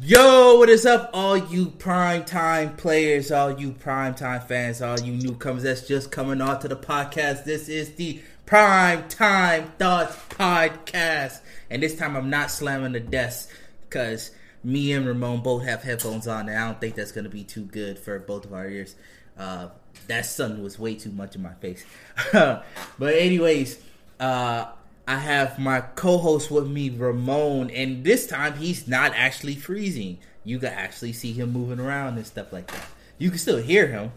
Yo, 0.00 0.58
what 0.58 0.68
is 0.68 0.86
up, 0.86 1.10
all 1.12 1.36
you 1.36 1.66
prime 1.66 2.24
time 2.24 2.76
players, 2.76 3.32
all 3.32 3.50
you 3.50 3.72
prime 3.72 4.14
time 4.14 4.40
fans, 4.40 4.80
all 4.80 4.98
you 5.00 5.12
newcomers 5.12 5.64
that's 5.64 5.88
just 5.88 6.12
coming 6.12 6.40
on 6.40 6.60
to 6.60 6.68
the 6.68 6.76
podcast? 6.76 7.44
This 7.44 7.68
is 7.68 7.94
the 7.96 8.20
Prime 8.46 9.08
Time 9.08 9.72
Thoughts 9.76 10.16
Podcast, 10.28 11.40
and 11.68 11.82
this 11.82 11.96
time 11.96 12.16
I'm 12.16 12.30
not 12.30 12.52
slamming 12.52 12.92
the 12.92 13.00
desk 13.00 13.50
because 13.88 14.30
me 14.62 14.92
and 14.92 15.04
Ramon 15.04 15.42
both 15.42 15.64
have 15.64 15.82
headphones 15.82 16.28
on, 16.28 16.48
and 16.48 16.56
I 16.56 16.66
don't 16.66 16.80
think 16.80 16.94
that's 16.94 17.12
gonna 17.12 17.28
be 17.28 17.42
too 17.42 17.64
good 17.64 17.98
for 17.98 18.20
both 18.20 18.44
of 18.44 18.54
our 18.54 18.68
ears. 18.68 18.94
Uh, 19.36 19.70
that 20.06 20.26
sun 20.26 20.62
was 20.62 20.78
way 20.78 20.94
too 20.94 21.10
much 21.10 21.34
in 21.34 21.42
my 21.42 21.54
face. 21.54 21.84
but 22.32 22.64
anyways, 23.00 23.82
uh, 24.20 24.70
I 25.10 25.16
have 25.16 25.58
my 25.58 25.80
co-host 25.80 26.52
with 26.52 26.68
me, 26.68 26.88
Ramon, 26.88 27.68
and 27.70 28.04
this 28.04 28.28
time 28.28 28.56
he's 28.58 28.86
not 28.86 29.10
actually 29.16 29.56
freezing. 29.56 30.18
You 30.44 30.60
can 30.60 30.68
actually 30.68 31.14
see 31.14 31.32
him 31.32 31.52
moving 31.52 31.80
around 31.80 32.16
and 32.16 32.24
stuff 32.24 32.52
like 32.52 32.68
that. 32.68 32.86
You 33.18 33.30
can 33.30 33.40
still 33.40 33.56
hear 33.56 33.88
him. 33.88 34.12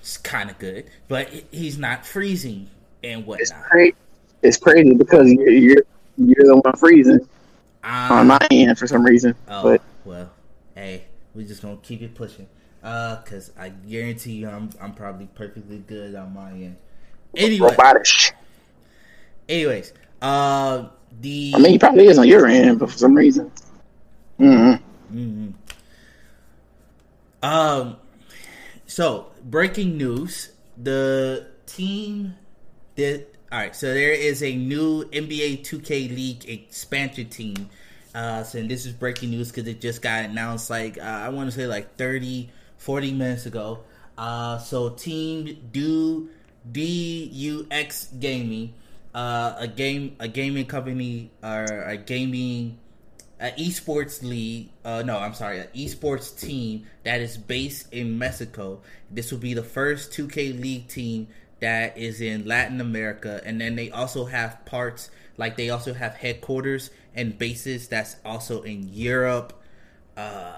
It's 0.00 0.18
kind 0.18 0.50
of 0.50 0.58
good, 0.58 0.90
but 1.08 1.30
he's 1.50 1.78
not 1.78 2.04
freezing 2.04 2.68
and 3.02 3.24
whatnot. 3.24 3.40
It's 3.40 3.52
crazy. 3.70 3.96
It's 4.42 4.56
crazy 4.58 4.92
because 4.92 5.32
you're 5.32 5.48
you're, 5.48 5.84
you're 6.18 6.46
the 6.48 6.60
one 6.62 6.76
freezing 6.76 7.26
um, 7.82 8.12
on 8.12 8.26
my 8.26 8.46
end 8.50 8.78
for 8.78 8.86
some 8.86 9.02
reason. 9.02 9.34
Oh 9.48 9.62
but. 9.62 9.82
well, 10.04 10.30
hey, 10.74 11.04
we're 11.34 11.48
just 11.48 11.62
gonna 11.62 11.78
keep 11.82 12.02
it 12.02 12.14
pushing. 12.14 12.46
Uh, 12.84 13.22
cause 13.22 13.52
I 13.58 13.70
guarantee 13.70 14.32
you, 14.32 14.50
I'm 14.50 14.68
I'm 14.82 14.92
probably 14.92 15.28
perfectly 15.34 15.78
good 15.78 16.14
on 16.14 16.34
my 16.34 16.50
end. 16.50 16.76
Anyway, 17.34 17.70
robotish. 17.70 18.32
Anyways, 19.52 19.92
uh, 20.22 20.88
the 21.20 21.52
I 21.54 21.58
mean, 21.58 21.72
he 21.72 21.78
probably 21.78 22.06
is 22.06 22.16
on 22.16 22.26
your 22.26 22.46
end, 22.46 22.78
but 22.78 22.90
for 22.90 22.96
some 22.96 23.14
reason. 23.14 23.52
Mm-hmm. 24.40 25.18
Mm-hmm. 25.18 25.50
Um. 27.42 27.96
So, 28.86 29.26
breaking 29.44 29.98
news: 29.98 30.52
the 30.82 31.46
team 31.66 32.34
did. 32.96 33.26
All 33.52 33.58
right, 33.58 33.76
so 33.76 33.92
there 33.92 34.12
is 34.12 34.42
a 34.42 34.56
new 34.56 35.04
NBA 35.10 35.60
2K 35.60 36.08
League 36.08 36.48
expansion 36.48 37.28
team. 37.28 37.68
Uh, 38.14 38.42
so 38.44 38.62
this 38.62 38.86
is 38.86 38.94
breaking 38.94 39.30
news 39.30 39.50
because 39.50 39.68
it 39.68 39.82
just 39.82 40.00
got 40.00 40.24
announced 40.24 40.70
like 40.70 40.96
uh, 40.96 41.02
I 41.02 41.28
want 41.28 41.50
to 41.50 41.54
say 41.54 41.66
like 41.66 41.96
30, 41.96 42.48
40 42.78 43.12
minutes 43.12 43.44
ago. 43.44 43.80
Uh, 44.16 44.56
so 44.56 44.90
Team 44.90 45.68
Do 45.72 46.30
DUX 46.70 48.06
Gaming, 48.18 48.72
uh, 49.14 49.54
a 49.58 49.68
game 49.68 50.16
a 50.18 50.28
gaming 50.28 50.66
company 50.66 51.30
or 51.42 51.64
a 51.64 51.96
gaming 51.96 52.78
an 53.42 53.52
esports 53.58 54.22
league. 54.22 54.70
Uh, 54.84 55.02
no, 55.02 55.18
I'm 55.18 55.34
sorry, 55.34 55.58
an 55.58 55.66
esports 55.74 56.38
team 56.38 56.86
that 57.02 57.20
is 57.20 57.36
based 57.36 57.92
in 57.92 58.16
Mexico. 58.16 58.80
This 59.10 59.32
will 59.32 59.40
be 59.40 59.52
the 59.52 59.64
first 59.64 60.12
2K 60.12 60.60
League 60.60 60.88
team 60.88 61.26
that 61.58 61.98
is 61.98 62.20
in 62.20 62.46
Latin 62.46 62.80
America, 62.80 63.40
and 63.44 63.60
then 63.60 63.74
they 63.74 63.90
also 63.90 64.24
have 64.26 64.64
parts 64.64 65.10
like 65.36 65.56
they 65.56 65.70
also 65.70 65.92
have 65.92 66.14
headquarters 66.14 66.90
and 67.14 67.36
bases 67.36 67.88
that's 67.88 68.16
also 68.24 68.62
in 68.62 68.88
Europe, 68.92 69.52
uh, 70.16 70.52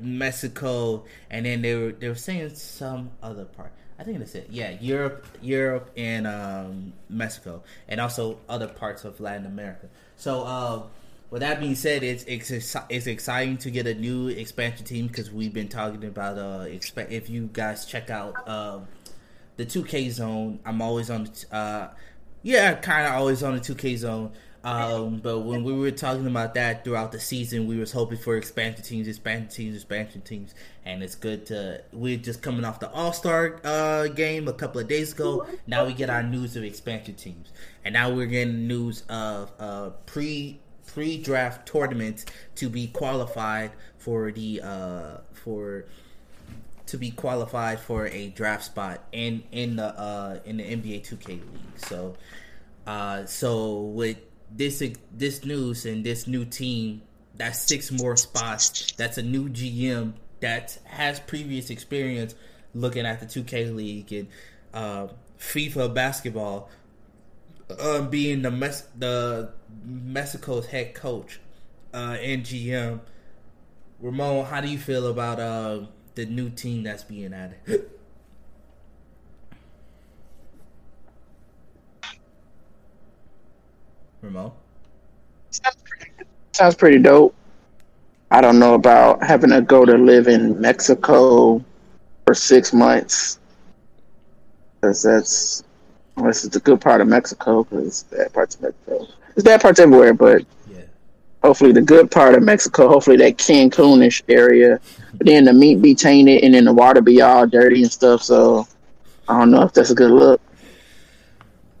Mexico, 0.00 1.04
and 1.30 1.46
then 1.46 1.62
they 1.62 1.74
were 1.76 1.92
they 1.92 2.08
were 2.08 2.14
saying 2.16 2.54
some 2.54 3.10
other 3.22 3.44
part. 3.44 3.72
I 4.02 4.04
think 4.04 4.18
that's 4.18 4.34
it. 4.34 4.48
Yeah, 4.50 4.72
Europe, 4.80 5.24
Europe, 5.40 5.92
and 5.96 6.26
um, 6.26 6.92
Mexico, 7.08 7.62
and 7.86 8.00
also 8.00 8.40
other 8.48 8.66
parts 8.66 9.04
of 9.04 9.20
Latin 9.20 9.46
America. 9.46 9.86
So, 10.16 10.42
uh, 10.42 10.82
with 11.30 11.38
that 11.38 11.60
being 11.60 11.76
said, 11.76 12.02
it's 12.02 12.24
it's 12.24 12.50
it's 12.90 13.06
exciting 13.06 13.58
to 13.58 13.70
get 13.70 13.86
a 13.86 13.94
new 13.94 14.26
expansion 14.26 14.84
team 14.84 15.06
because 15.06 15.30
we've 15.30 15.52
been 15.54 15.68
talking 15.68 16.04
about 16.04 16.36
uh, 16.36 16.64
exp- 16.64 17.12
if 17.12 17.30
you 17.30 17.48
guys 17.52 17.86
check 17.86 18.10
out 18.10 18.34
uh, 18.48 18.80
the 19.56 19.64
2K 19.64 20.10
zone, 20.10 20.58
I'm 20.66 20.82
always 20.82 21.08
on. 21.08 21.22
the 21.22 21.56
Uh, 21.56 21.88
yeah, 22.42 22.74
kind 22.74 23.06
of 23.06 23.12
always 23.12 23.44
on 23.44 23.54
the 23.54 23.60
2K 23.60 23.98
zone. 23.98 24.32
Um, 24.64 25.18
but 25.18 25.40
when 25.40 25.64
we 25.64 25.72
were 25.72 25.90
talking 25.90 26.26
about 26.26 26.54
that 26.54 26.84
throughout 26.84 27.10
the 27.10 27.18
season, 27.18 27.66
we 27.66 27.76
was 27.78 27.90
hoping 27.90 28.18
for 28.18 28.36
expansion 28.36 28.84
teams, 28.84 29.08
expansion 29.08 29.48
teams, 29.48 29.74
expansion 29.74 30.20
teams, 30.20 30.54
and 30.84 31.02
it's 31.02 31.16
good 31.16 31.46
to. 31.46 31.82
We're 31.92 32.18
just 32.18 32.42
coming 32.42 32.64
off 32.64 32.78
the 32.78 32.90
All 32.90 33.12
Star 33.12 33.60
uh, 33.64 34.06
game 34.08 34.46
a 34.46 34.52
couple 34.52 34.80
of 34.80 34.86
days 34.86 35.12
ago. 35.12 35.46
Now 35.66 35.84
we 35.84 35.94
get 35.94 36.10
our 36.10 36.22
news 36.22 36.56
of 36.56 36.62
expansion 36.62 37.14
teams, 37.14 37.52
and 37.84 37.92
now 37.94 38.10
we're 38.10 38.26
getting 38.26 38.68
news 38.68 39.02
of 39.08 39.50
uh, 39.58 39.90
pre 40.06 40.60
pre 40.86 41.18
draft 41.18 41.66
tournaments 41.66 42.24
to 42.56 42.68
be 42.68 42.86
qualified 42.86 43.72
for 43.98 44.30
the 44.30 44.60
uh, 44.62 45.16
for 45.32 45.86
to 46.86 46.98
be 46.98 47.10
qualified 47.10 47.80
for 47.80 48.06
a 48.06 48.28
draft 48.28 48.64
spot 48.64 49.02
in 49.10 49.42
in 49.50 49.74
the 49.74 49.98
uh, 49.98 50.38
in 50.44 50.58
the 50.58 50.62
NBA 50.62 51.08
2K 51.08 51.28
league. 51.28 51.40
So, 51.76 52.14
uh, 52.86 53.24
so 53.26 53.80
with 53.80 54.18
this 54.56 54.82
this 55.12 55.44
news 55.44 55.86
and 55.86 56.04
this 56.04 56.26
new 56.26 56.44
team, 56.44 57.02
that's 57.36 57.58
six 57.58 57.90
more 57.90 58.16
spots. 58.16 58.92
That's 58.92 59.18
a 59.18 59.22
new 59.22 59.48
GM 59.48 60.14
that 60.40 60.78
has 60.84 61.20
previous 61.20 61.70
experience 61.70 62.34
looking 62.74 63.06
at 63.06 63.20
the 63.20 63.26
2K 63.26 63.74
league 63.74 64.12
and 64.12 64.28
uh, 64.74 65.08
FIFA 65.38 65.94
basketball. 65.94 66.68
Um, 67.80 68.10
being 68.10 68.42
the 68.42 68.50
Mes- 68.50 68.86
the 68.98 69.50
Mexico's 69.84 70.66
head 70.66 70.94
coach 70.94 71.40
uh, 71.94 72.18
and 72.20 72.42
GM, 72.42 73.00
Ramon, 74.00 74.44
how 74.44 74.60
do 74.60 74.68
you 74.68 74.78
feel 74.78 75.06
about 75.06 75.40
uh, 75.40 75.86
the 76.14 76.26
new 76.26 76.50
team 76.50 76.82
that's 76.82 77.04
being 77.04 77.32
added? 77.32 77.56
Ramon? 84.22 84.52
Sounds 85.50 85.76
pretty, 85.84 86.12
sounds 86.52 86.74
pretty 86.76 86.98
dope. 86.98 87.34
I 88.30 88.40
don't 88.40 88.58
know 88.58 88.74
about 88.74 89.22
having 89.22 89.50
to 89.50 89.60
go 89.60 89.84
to 89.84 89.98
live 89.98 90.28
in 90.28 90.58
Mexico 90.60 91.62
for 92.24 92.34
six 92.34 92.72
months. 92.72 93.40
Because 94.80 95.02
that's, 95.02 95.64
unless 96.16 96.44
it's 96.44 96.56
a 96.56 96.60
good 96.60 96.80
part 96.80 97.00
of 97.00 97.08
Mexico, 97.08 97.64
because 97.64 97.86
it's 97.86 98.02
bad 98.04 98.32
parts 98.32 98.54
of 98.54 98.62
Mexico. 98.62 99.06
There's 99.34 99.44
bad 99.44 99.60
parts 99.60 99.80
everywhere, 99.80 100.14
but 100.14 100.44
yeah. 100.70 100.82
hopefully 101.42 101.72
the 101.72 101.82
good 101.82 102.10
part 102.10 102.34
of 102.34 102.42
Mexico, 102.42 102.88
hopefully 102.88 103.16
that 103.18 103.38
Cancunish 103.38 104.22
area. 104.28 104.80
But 105.14 105.26
then 105.26 105.44
the 105.44 105.52
meat 105.52 105.82
be 105.82 105.94
tainted 105.94 106.42
and 106.42 106.54
then 106.54 106.64
the 106.64 106.72
water 106.72 107.00
be 107.00 107.20
all 107.20 107.46
dirty 107.46 107.82
and 107.82 107.92
stuff. 107.92 108.22
So 108.22 108.66
I 109.28 109.38
don't 109.38 109.50
know 109.50 109.62
if 109.62 109.72
that's 109.72 109.90
a 109.90 109.94
good 109.94 110.10
look. 110.10 110.40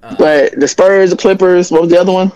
Uh, 0.02 0.16
but 0.16 0.58
the 0.58 0.68
Spurs, 0.68 1.10
the 1.10 1.16
Clippers, 1.16 1.70
what 1.70 1.82
was 1.82 1.90
the 1.90 2.00
other 2.00 2.12
one? 2.12 2.32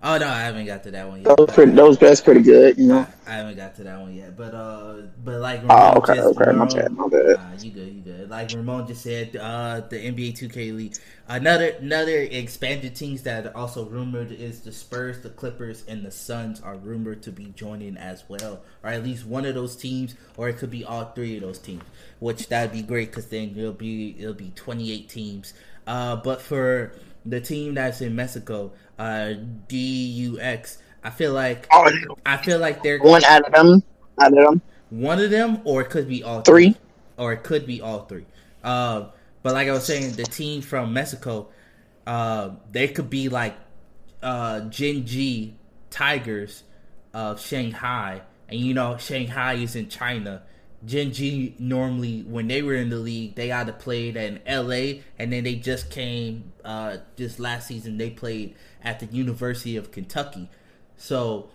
Oh 0.00 0.16
no, 0.16 0.28
I 0.28 0.42
haven't 0.42 0.66
got 0.66 0.84
to 0.84 0.92
that 0.92 1.08
one 1.08 1.22
yet. 1.22 1.36
Those 1.36 1.50
pretty, 1.50 1.72
those 1.72 1.98
best 1.98 2.24
pretty 2.24 2.42
good, 2.42 2.78
you 2.78 2.86
know. 2.86 3.04
I, 3.26 3.32
I, 3.32 3.36
haven't 3.38 3.56
got 3.56 3.74
to 3.76 3.82
that 3.82 3.98
one 3.98 4.14
yet, 4.14 4.36
but 4.36 4.54
uh, 4.54 5.02
but 5.24 5.40
like 5.40 5.62
Ramon 5.62 5.76
oh 5.76 5.98
okay, 5.98 6.14
just, 6.14 6.28
okay, 6.28 6.44
Ramon, 6.44 6.68
my 6.68 6.74
bad, 6.74 6.92
my 6.92 7.08
bad. 7.08 7.36
Uh, 7.36 7.40
you 7.58 7.70
good, 7.72 7.92
you 7.92 8.00
good. 8.02 8.30
Like 8.30 8.52
Ramon 8.52 8.86
just 8.86 9.02
said, 9.02 9.34
uh, 9.34 9.80
the 9.80 9.96
NBA 9.96 10.38
2K 10.38 10.76
League, 10.76 10.94
another 11.26 11.70
another 11.80 12.16
expanded 12.16 12.94
teams 12.94 13.24
that 13.24 13.46
are 13.46 13.56
also 13.56 13.86
rumored 13.86 14.30
is 14.30 14.60
the 14.60 14.70
Spurs, 14.70 15.20
the 15.22 15.30
Clippers, 15.30 15.82
and 15.88 16.06
the 16.06 16.12
Suns 16.12 16.60
are 16.60 16.76
rumored 16.76 17.20
to 17.24 17.32
be 17.32 17.46
joining 17.56 17.96
as 17.96 18.22
well, 18.28 18.62
or 18.84 18.90
at 18.90 19.02
least 19.02 19.26
one 19.26 19.44
of 19.46 19.56
those 19.56 19.74
teams, 19.74 20.14
or 20.36 20.48
it 20.48 20.58
could 20.58 20.70
be 20.70 20.84
all 20.84 21.06
three 21.06 21.34
of 21.34 21.42
those 21.42 21.58
teams, 21.58 21.82
which 22.20 22.48
that'd 22.48 22.70
be 22.70 22.82
great 22.82 23.10
because 23.10 23.26
then 23.26 23.52
it'll 23.56 23.72
be 23.72 24.14
it'll 24.16 24.32
be 24.32 24.52
28 24.54 25.08
teams. 25.08 25.54
Uh, 25.88 26.14
but 26.16 26.40
for 26.40 26.92
the 27.24 27.40
team 27.40 27.74
that's 27.74 28.00
in 28.00 28.14
Mexico, 28.14 28.72
uh, 28.98 29.34
DUX. 29.68 30.78
I 31.04 31.10
feel 31.10 31.32
like 31.32 31.66
oh, 31.72 31.90
I 32.26 32.36
feel 32.38 32.58
like 32.58 32.82
they're 32.82 32.98
one 32.98 33.24
out 33.24 33.46
of 33.46 33.52
them. 33.52 33.82
Out 34.20 34.36
of 34.36 34.44
them, 34.44 34.62
one 34.90 35.20
of 35.20 35.30
them, 35.30 35.60
or 35.64 35.82
it 35.82 35.90
could 35.90 36.08
be 36.08 36.24
all 36.24 36.42
three, 36.42 36.72
three 36.72 36.80
or 37.16 37.32
it 37.32 37.42
could 37.42 37.66
be 37.66 37.80
all 37.80 38.04
three. 38.06 38.26
Uh, 38.64 39.06
but 39.42 39.54
like 39.54 39.68
I 39.68 39.72
was 39.72 39.84
saying, 39.84 40.12
the 40.12 40.24
team 40.24 40.62
from 40.62 40.92
Mexico, 40.92 41.48
uh, 42.06 42.50
they 42.72 42.88
could 42.88 43.10
be 43.10 43.28
like 43.28 43.56
uh, 44.22 44.60
Gen 44.60 45.06
G 45.06 45.56
Tigers 45.90 46.64
of 47.14 47.40
Shanghai, 47.40 48.22
and 48.48 48.58
you 48.58 48.74
know 48.74 48.96
Shanghai 48.96 49.54
is 49.54 49.76
in 49.76 49.88
China. 49.88 50.42
Gen 50.86 51.12
G 51.12 51.56
normally 51.58 52.22
when 52.22 52.46
they 52.46 52.62
were 52.62 52.74
in 52.74 52.88
the 52.90 52.96
league, 52.96 53.34
they 53.34 53.50
either 53.50 53.72
played 53.72 54.16
in 54.16 54.40
LA 54.48 55.02
and 55.18 55.32
then 55.32 55.44
they 55.44 55.56
just 55.56 55.90
came 55.90 56.52
uh 56.64 56.98
this 57.16 57.38
last 57.38 57.66
season 57.66 57.98
they 57.98 58.10
played 58.10 58.54
at 58.82 59.00
the 59.00 59.06
University 59.06 59.76
of 59.76 59.90
Kentucky. 59.90 60.48
So 60.96 61.50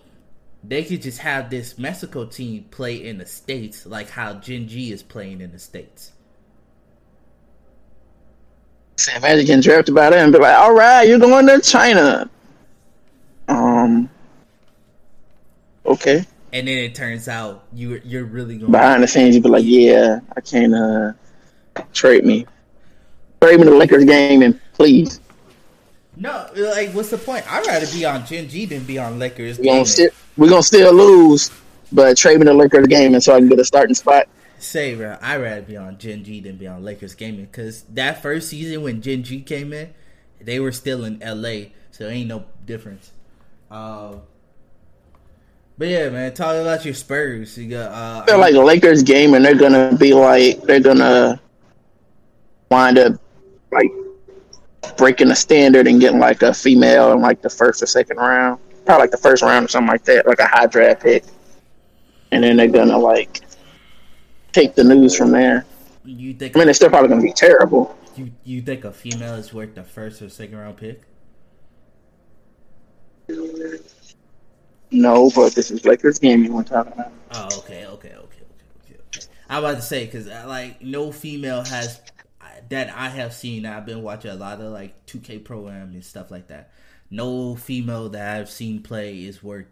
they 0.64 0.84
could 0.84 1.02
just 1.02 1.20
have 1.20 1.50
this 1.50 1.78
Mexico 1.78 2.26
team 2.26 2.66
play 2.72 2.96
in 2.96 3.18
the 3.18 3.26
States 3.26 3.86
like 3.86 4.10
how 4.10 4.34
Gen 4.34 4.68
G 4.68 4.92
is 4.92 5.04
playing 5.04 5.40
in 5.40 5.52
the 5.52 5.60
States. 5.60 6.12
Sam 8.98 9.22
Magic 9.22 9.48
getting 9.48 9.62
drafted 9.62 9.96
by 9.96 10.10
them 10.10 10.26
and 10.26 10.34
be 10.34 10.40
like, 10.40 10.58
all 10.58 10.74
right, 10.74 11.08
you're 11.08 11.18
going 11.20 11.48
to 11.48 11.62
China. 11.62 12.30
Um 13.48 14.10
okay. 15.86 16.26
And 16.54 16.68
then 16.68 16.78
it 16.78 16.96
turns 16.96 17.28
out 17.28 17.66
you 17.74 18.00
you're 18.06 18.26
really 18.26 18.58
going 18.58 18.72
behind 18.72 19.04
the 19.04 19.08
scenes. 19.08 19.36
You'd 19.36 19.44
be 19.44 19.50
like, 19.50 19.66
"Yeah, 19.66 20.20
I 20.38 20.42
can't 20.42 20.74
uh, 20.74 21.14
trade 21.92 22.24
me, 22.24 22.46
trade 23.42 23.60
me 23.60 23.66
the 23.66 23.72
Lakers 23.72 24.06
game, 24.06 24.44
and 24.44 24.60
please." 24.74 25.20
No, 26.16 26.48
like, 26.56 26.92
what's 26.92 27.10
the 27.10 27.18
point? 27.18 27.52
I'd 27.52 27.66
rather 27.66 27.88
be 27.88 28.06
on 28.06 28.26
Gen 28.26 28.48
G 28.48 28.68
than 28.68 28.84
be 28.84 29.00
on 29.00 29.18
Lakers. 29.18 29.58
We're 29.58 29.66
gonna 29.66 29.86
still, 29.86 30.12
we 30.38 30.48
gonna 30.48 30.62
still 30.62 30.94
lose, 30.94 31.52
but 31.92 32.16
trade 32.16 32.40
me 32.40 32.46
the 32.46 32.54
Lakers 32.54 32.86
game, 32.86 33.16
and 33.16 33.24
so 33.24 33.36
I 33.36 33.40
can 33.40 33.50
get 33.50 33.60
a 33.60 33.66
starting 33.66 33.96
spot. 33.96 34.28
Say, 34.60 34.96
bro, 34.96 35.18
I'd 35.22 35.42
rather 35.42 35.64
be 35.64 35.76
on 35.76 35.98
Gen 35.98 36.24
G 36.24 36.40
than 36.40 36.58
be 36.58 36.68
on 36.68 36.86
Lakers 36.86 37.16
gaming 37.16 37.46
because 37.46 37.82
that 37.90 38.22
first 38.22 38.50
season 38.50 38.84
when 38.84 39.02
Gen 39.02 39.24
G 39.24 39.42
came 39.42 39.74
in, 39.74 39.94
they 40.40 40.60
were 40.60 40.72
still 40.72 41.04
in 41.04 41.20
LA, 41.20 41.72
so 41.90 42.08
ain't 42.08 42.30
no 42.30 42.46
difference. 42.66 43.12
Uh, 43.72 44.18
but 45.78 45.88
yeah, 45.88 46.10
man, 46.10 46.34
talk 46.34 46.56
about 46.56 46.86
your 46.86 46.94
Spurs. 46.94 47.58
You 47.58 47.70
got. 47.70 47.92
Uh, 47.92 48.22
I 48.24 48.26
feel 48.26 48.40
like 48.40 48.54
Lakers 48.54 49.04
game, 49.04 49.34
and 49.34 49.44
they're 49.44 49.56
gonna 49.56 49.96
be 49.96 50.14
like 50.14 50.62
they're 50.62 50.80
gonna 50.80 51.40
wind 52.70 52.98
up 52.98 53.20
like 53.72 53.92
breaking 54.98 55.30
the 55.30 55.36
standard 55.36 55.88
and 55.88 56.00
getting 56.00 56.20
like 56.20 56.42
a 56.42 56.54
female 56.54 57.12
in 57.14 57.22
like 57.22 57.42
the 57.42 57.50
first 57.50 57.82
or 57.82 57.86
second 57.86 58.18
round, 58.18 58.60
probably 58.86 59.04
like 59.04 59.12
the 59.12 59.18
first 59.18 59.42
round 59.42 59.66
or 59.66 59.70
something 59.70 59.88
like 59.88 60.04
that, 60.06 60.28
like 60.28 60.40
a 60.40 60.48
high 60.48 60.68
draft 60.68 61.02
pick, 61.02 61.24
and 62.32 62.44
then 62.44 62.58
they're 62.58 62.68
gonna 62.68 62.98
like 62.98 63.42
take 64.52 64.76
the 64.76 64.84
news 64.84 65.16
from 65.16 65.32
there. 65.32 65.66
You 66.06 66.34
think? 66.34 66.56
I 66.56 66.60
mean, 66.60 66.68
they're 66.68 66.74
still 66.74 66.90
probably 66.90 67.10
gonna 67.10 67.22
be 67.22 67.34
terrible. 67.34 67.98
You 68.16 68.32
you 68.44 68.62
think 68.62 68.84
a 68.84 68.92
female 68.92 69.36
is 69.36 69.54
worth 69.54 69.74
the 69.74 69.84
first 69.84 70.22
or 70.22 70.30
second 70.30 70.58
round 70.58 70.78
pick? 70.78 71.02
No, 74.94 75.32
but 75.32 75.56
this 75.56 75.72
is 75.72 75.84
Lakers 75.86 76.20
gaming 76.20 76.54
we're 76.54 76.64
talking 76.64 76.94
about. 76.94 77.12
Oh, 77.32 77.46
okay, 77.58 77.88
okay, 77.88 78.10
okay, 78.10 78.16
okay, 78.16 78.40
okay. 78.86 79.00
okay. 79.08 79.26
I 79.50 79.60
was 79.60 79.72
about 79.72 79.82
to 79.82 79.88
say 79.88 80.06
because 80.06 80.28
uh, 80.28 80.46
like 80.48 80.84
no 80.84 81.12
female 81.12 81.66
has 81.66 82.00
uh, 82.40 82.46
that 82.70 82.96
I 82.96 83.10
have 83.10 83.34
seen. 83.34 83.66
I've 83.66 83.88
been 83.88 84.04
watching 84.04 84.30
a 84.30 84.36
lot 84.36 84.62
of 84.62 84.72
like 84.72 85.08
2K 85.08 85.44
program 85.44 85.94
and 85.94 86.06
stuff 86.06 86.30
like 86.30 86.50
that. 86.50 86.74
No 87.10 87.56
female 87.56 88.10
that 88.10 88.40
I've 88.40 88.52
seen 88.52 88.84
play 88.84 89.24
is 89.24 89.42
worth 89.42 89.66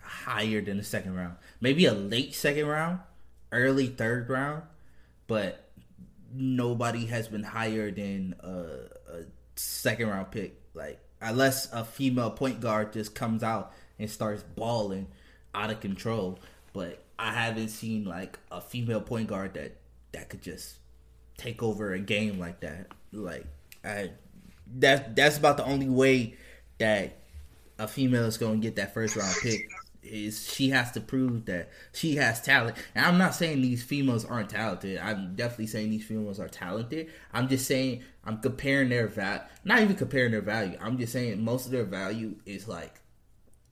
higher 0.00 0.60
than 0.60 0.76
the 0.76 0.84
second 0.84 1.16
round. 1.16 1.34
Maybe 1.60 1.86
a 1.86 1.92
late 1.92 2.36
second 2.36 2.66
round, 2.66 3.00
early 3.50 3.88
third 3.88 4.30
round, 4.30 4.62
but 5.26 5.72
nobody 6.32 7.06
has 7.06 7.26
been 7.26 7.42
higher 7.42 7.90
than 7.90 8.36
a, 8.40 8.48
a 9.12 9.24
second 9.56 10.08
round 10.08 10.30
pick. 10.30 10.60
Like 10.72 11.00
unless 11.20 11.72
a 11.72 11.84
female 11.84 12.30
point 12.30 12.60
guard 12.60 12.92
just 12.92 13.16
comes 13.16 13.42
out 13.42 13.72
and 13.98 14.10
starts 14.10 14.42
balling 14.42 15.06
out 15.54 15.70
of 15.70 15.80
control. 15.80 16.38
But 16.72 17.02
I 17.18 17.32
haven't 17.32 17.68
seen 17.68 18.04
like 18.04 18.38
a 18.50 18.60
female 18.60 19.00
point 19.00 19.28
guard 19.28 19.54
that 19.54 19.76
that 20.12 20.28
could 20.28 20.42
just 20.42 20.78
take 21.36 21.62
over 21.62 21.92
a 21.92 21.98
game 21.98 22.38
like 22.38 22.60
that. 22.60 22.88
Like 23.12 23.46
I 23.84 24.10
that 24.76 25.16
that's 25.16 25.38
about 25.38 25.56
the 25.56 25.64
only 25.64 25.88
way 25.88 26.34
that 26.78 27.16
a 27.78 27.88
female 27.88 28.24
is 28.24 28.38
going 28.38 28.60
to 28.60 28.66
get 28.66 28.76
that 28.76 28.94
first 28.94 29.16
round 29.16 29.34
pick 29.42 29.68
is 30.02 30.50
she 30.50 30.70
has 30.70 30.92
to 30.92 31.00
prove 31.00 31.44
that 31.46 31.70
she 31.92 32.16
has 32.16 32.40
talent. 32.40 32.76
And 32.94 33.04
I'm 33.04 33.18
not 33.18 33.34
saying 33.34 33.62
these 33.62 33.82
females 33.82 34.24
aren't 34.24 34.50
talented. 34.50 34.98
I'm 34.98 35.34
definitely 35.34 35.66
saying 35.66 35.90
these 35.90 36.04
females 36.04 36.40
are 36.40 36.48
talented. 36.48 37.08
I'm 37.32 37.48
just 37.48 37.66
saying 37.66 38.02
I'm 38.24 38.38
comparing 38.38 38.88
their 38.88 39.08
value. 39.08 39.42
Not 39.64 39.80
even 39.80 39.96
comparing 39.96 40.32
their 40.32 40.40
value. 40.40 40.78
I'm 40.80 40.98
just 40.98 41.12
saying 41.12 41.42
most 41.42 41.66
of 41.66 41.72
their 41.72 41.84
value 41.84 42.36
is 42.46 42.68
like 42.68 43.00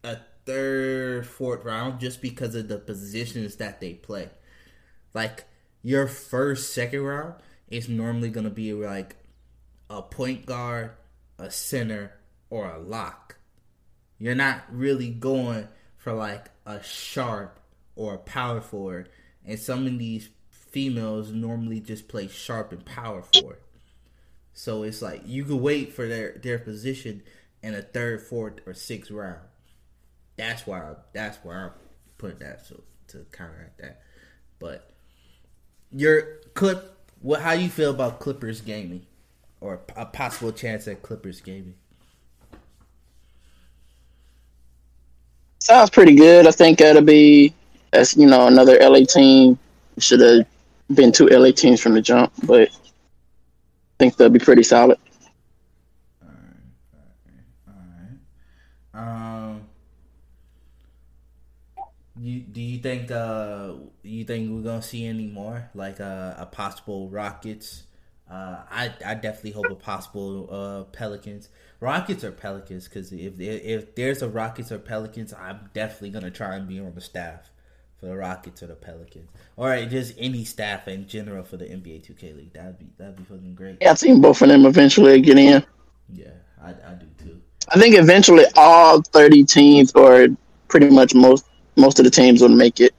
a 0.06 0.20
third, 0.47 1.26
fourth 1.26 1.64
round 1.64 2.00
just 2.00 2.23
because 2.23 2.55
of 2.55 2.69
the 2.69 2.79
positions 2.79 3.56
that 3.56 3.81
they 3.81 3.94
play. 3.94 4.31
Like 5.12 5.44
your 5.82 6.06
first, 6.06 6.73
second 6.73 7.03
round 7.03 7.35
is 7.69 7.88
normally 7.88 8.31
going 8.31 8.44
to 8.44 8.50
be 8.50 8.73
like 8.73 9.17
a 9.91 10.03
point 10.03 10.47
guard, 10.47 10.93
a 11.38 11.50
center, 11.50 12.12
or 12.50 12.70
a 12.70 12.79
lock. 12.79 13.37
You're 14.19 14.37
not 14.37 14.62
really 14.70 15.11
going 15.11 15.69
for 15.97 16.12
like 16.12 16.50
a 16.64 16.82
sharp 16.82 17.58
or 17.97 18.14
a 18.14 18.19
power 18.19 18.61
forward. 18.61 19.08
And 19.44 19.58
some 19.58 19.87
of 19.87 19.99
these 19.99 20.29
females 20.50 21.32
normally 21.32 21.81
just 21.81 22.06
play 22.06 22.29
sharp 22.29 22.73
and 22.73 22.85
power 22.85 23.23
forward. 23.23 23.58
So 24.53 24.85
it's 24.85 25.03
like 25.03 25.23
you 25.26 25.44
could 25.44 25.61
wait 25.61 25.93
for 25.93 26.06
their, 26.06 26.38
their 26.38 26.61
position 26.61 27.23
in 27.62 27.75
a 27.75 27.82
third, 27.82 28.23
fourth, 28.23 28.61
or 28.67 28.73
sixth 28.73 29.11
round. 29.11 29.41
That's 30.37 30.67
why 30.67 30.81
I, 30.81 30.94
that's 31.12 31.38
where 31.38 31.56
I 31.56 31.71
put 32.19 32.41
that 32.41 32.67
so 32.67 32.83
to 33.09 33.25
counteract 33.33 33.79
that. 33.79 34.03
But 34.59 34.91
your 35.93 36.41
clip 36.55 36.97
what? 37.21 37.41
How 37.41 37.53
you 37.53 37.69
feel 37.69 37.91
about 37.91 38.21
Clippers 38.21 38.61
gaming, 38.61 39.06
or 39.61 39.81
a 39.97 40.06
possible 40.06 40.53
chance 40.53 40.87
at 40.88 41.03
Clippers 41.03 41.41
gaming? 41.41 41.75
Sounds 45.59 45.91
pretty 45.91 46.15
good. 46.15 46.47
I 46.47 46.53
think 46.53 46.79
that'll 46.79 47.03
be 47.03 47.55
as 47.93 48.17
you 48.17 48.27
know 48.27 48.47
another 48.47 48.79
LA 48.81 49.00
team. 49.00 49.59
Should 49.99 50.21
have 50.21 50.47
been 50.94 51.11
two 51.11 51.27
LA 51.27 51.50
teams 51.50 51.81
from 51.81 51.94
the 51.94 52.03
jump, 52.03 52.32
but 52.44 52.69
I 52.69 53.99
think 53.99 54.17
they'll 54.17 54.29
be 54.29 54.39
pretty 54.39 54.62
solid. 54.62 54.99
All 56.23 56.29
right, 56.29 57.00
all 57.67 57.75
right, 57.75 58.19
all 58.94 59.03
right. 59.03 59.49
Um, 59.50 59.69
you 62.19 62.41
do 62.41 62.61
you 62.61 62.79
think 62.79 63.11
uh 63.11 63.73
you 64.03 64.25
think 64.25 64.51
we're 64.51 64.63
gonna 64.63 64.83
see 64.83 65.07
any 65.07 65.27
more 65.27 65.69
like 65.75 66.01
uh, 66.01 66.35
a 66.37 66.47
possible 66.47 67.09
Rockets? 67.09 67.85
Uh, 68.31 68.63
I 68.71 68.93
I 69.05 69.15
definitely 69.15 69.53
hope 69.53 69.71
a 69.71 69.75
possible 69.77 70.49
uh, 70.51 70.85
Pelicans, 70.91 71.49
Rockets 71.79 72.25
or 72.25 72.33
Pelicans, 72.33 72.89
because 72.89 73.13
if 73.13 73.39
if 73.39 73.95
there's 73.95 74.23
a 74.23 74.29
Rockets 74.29 74.73
or 74.73 74.79
Pelicans, 74.79 75.33
I'm 75.33 75.71
definitely 75.75 76.11
gonna 76.11 76.31
try 76.31 76.57
and 76.57 76.67
be 76.67 76.81
on 76.81 76.95
the 76.95 77.01
staff 77.01 77.51
for 78.01 78.07
the 78.07 78.17
Rockets 78.17 78.63
or 78.63 78.67
the 78.67 78.75
Pelicans, 78.75 79.31
or 79.57 79.85
just 79.87 80.15
any 80.19 80.45
staff 80.45 80.89
in 80.89 81.07
general 81.07 81.45
for 81.45 81.57
the 81.57 81.67
NBA 81.67 82.05
2K 82.05 82.37
League. 82.37 82.53
That'd 82.53 82.79
be 82.79 82.87
that'd 82.99 83.17
be 83.17 83.23
fucking 83.25 83.55
great. 83.55 83.79
Yeah, 83.81 83.93
I 83.93 83.95
think 83.95 84.21
both 84.21 84.43
of 84.43 84.49
them 84.49 84.67
eventually 84.67 85.21
get 85.21 85.39
in. 85.39 85.65
Yeah, 86.13 86.31
I, 86.61 86.70
I 86.70 86.94
do 86.94 87.06
too. 87.19 87.41
I 87.69 87.79
think 87.79 87.96
eventually 87.96 88.44
all 88.56 89.03
30 89.03 89.44
teams, 89.44 89.93
or 89.93 90.29
pretty 90.69 90.91
much 90.91 91.15
most 91.15 91.44
most 91.77 91.99
of 91.99 92.05
the 92.05 92.11
teams, 92.11 92.41
will 92.43 92.49
make 92.49 92.81
it 92.81 92.95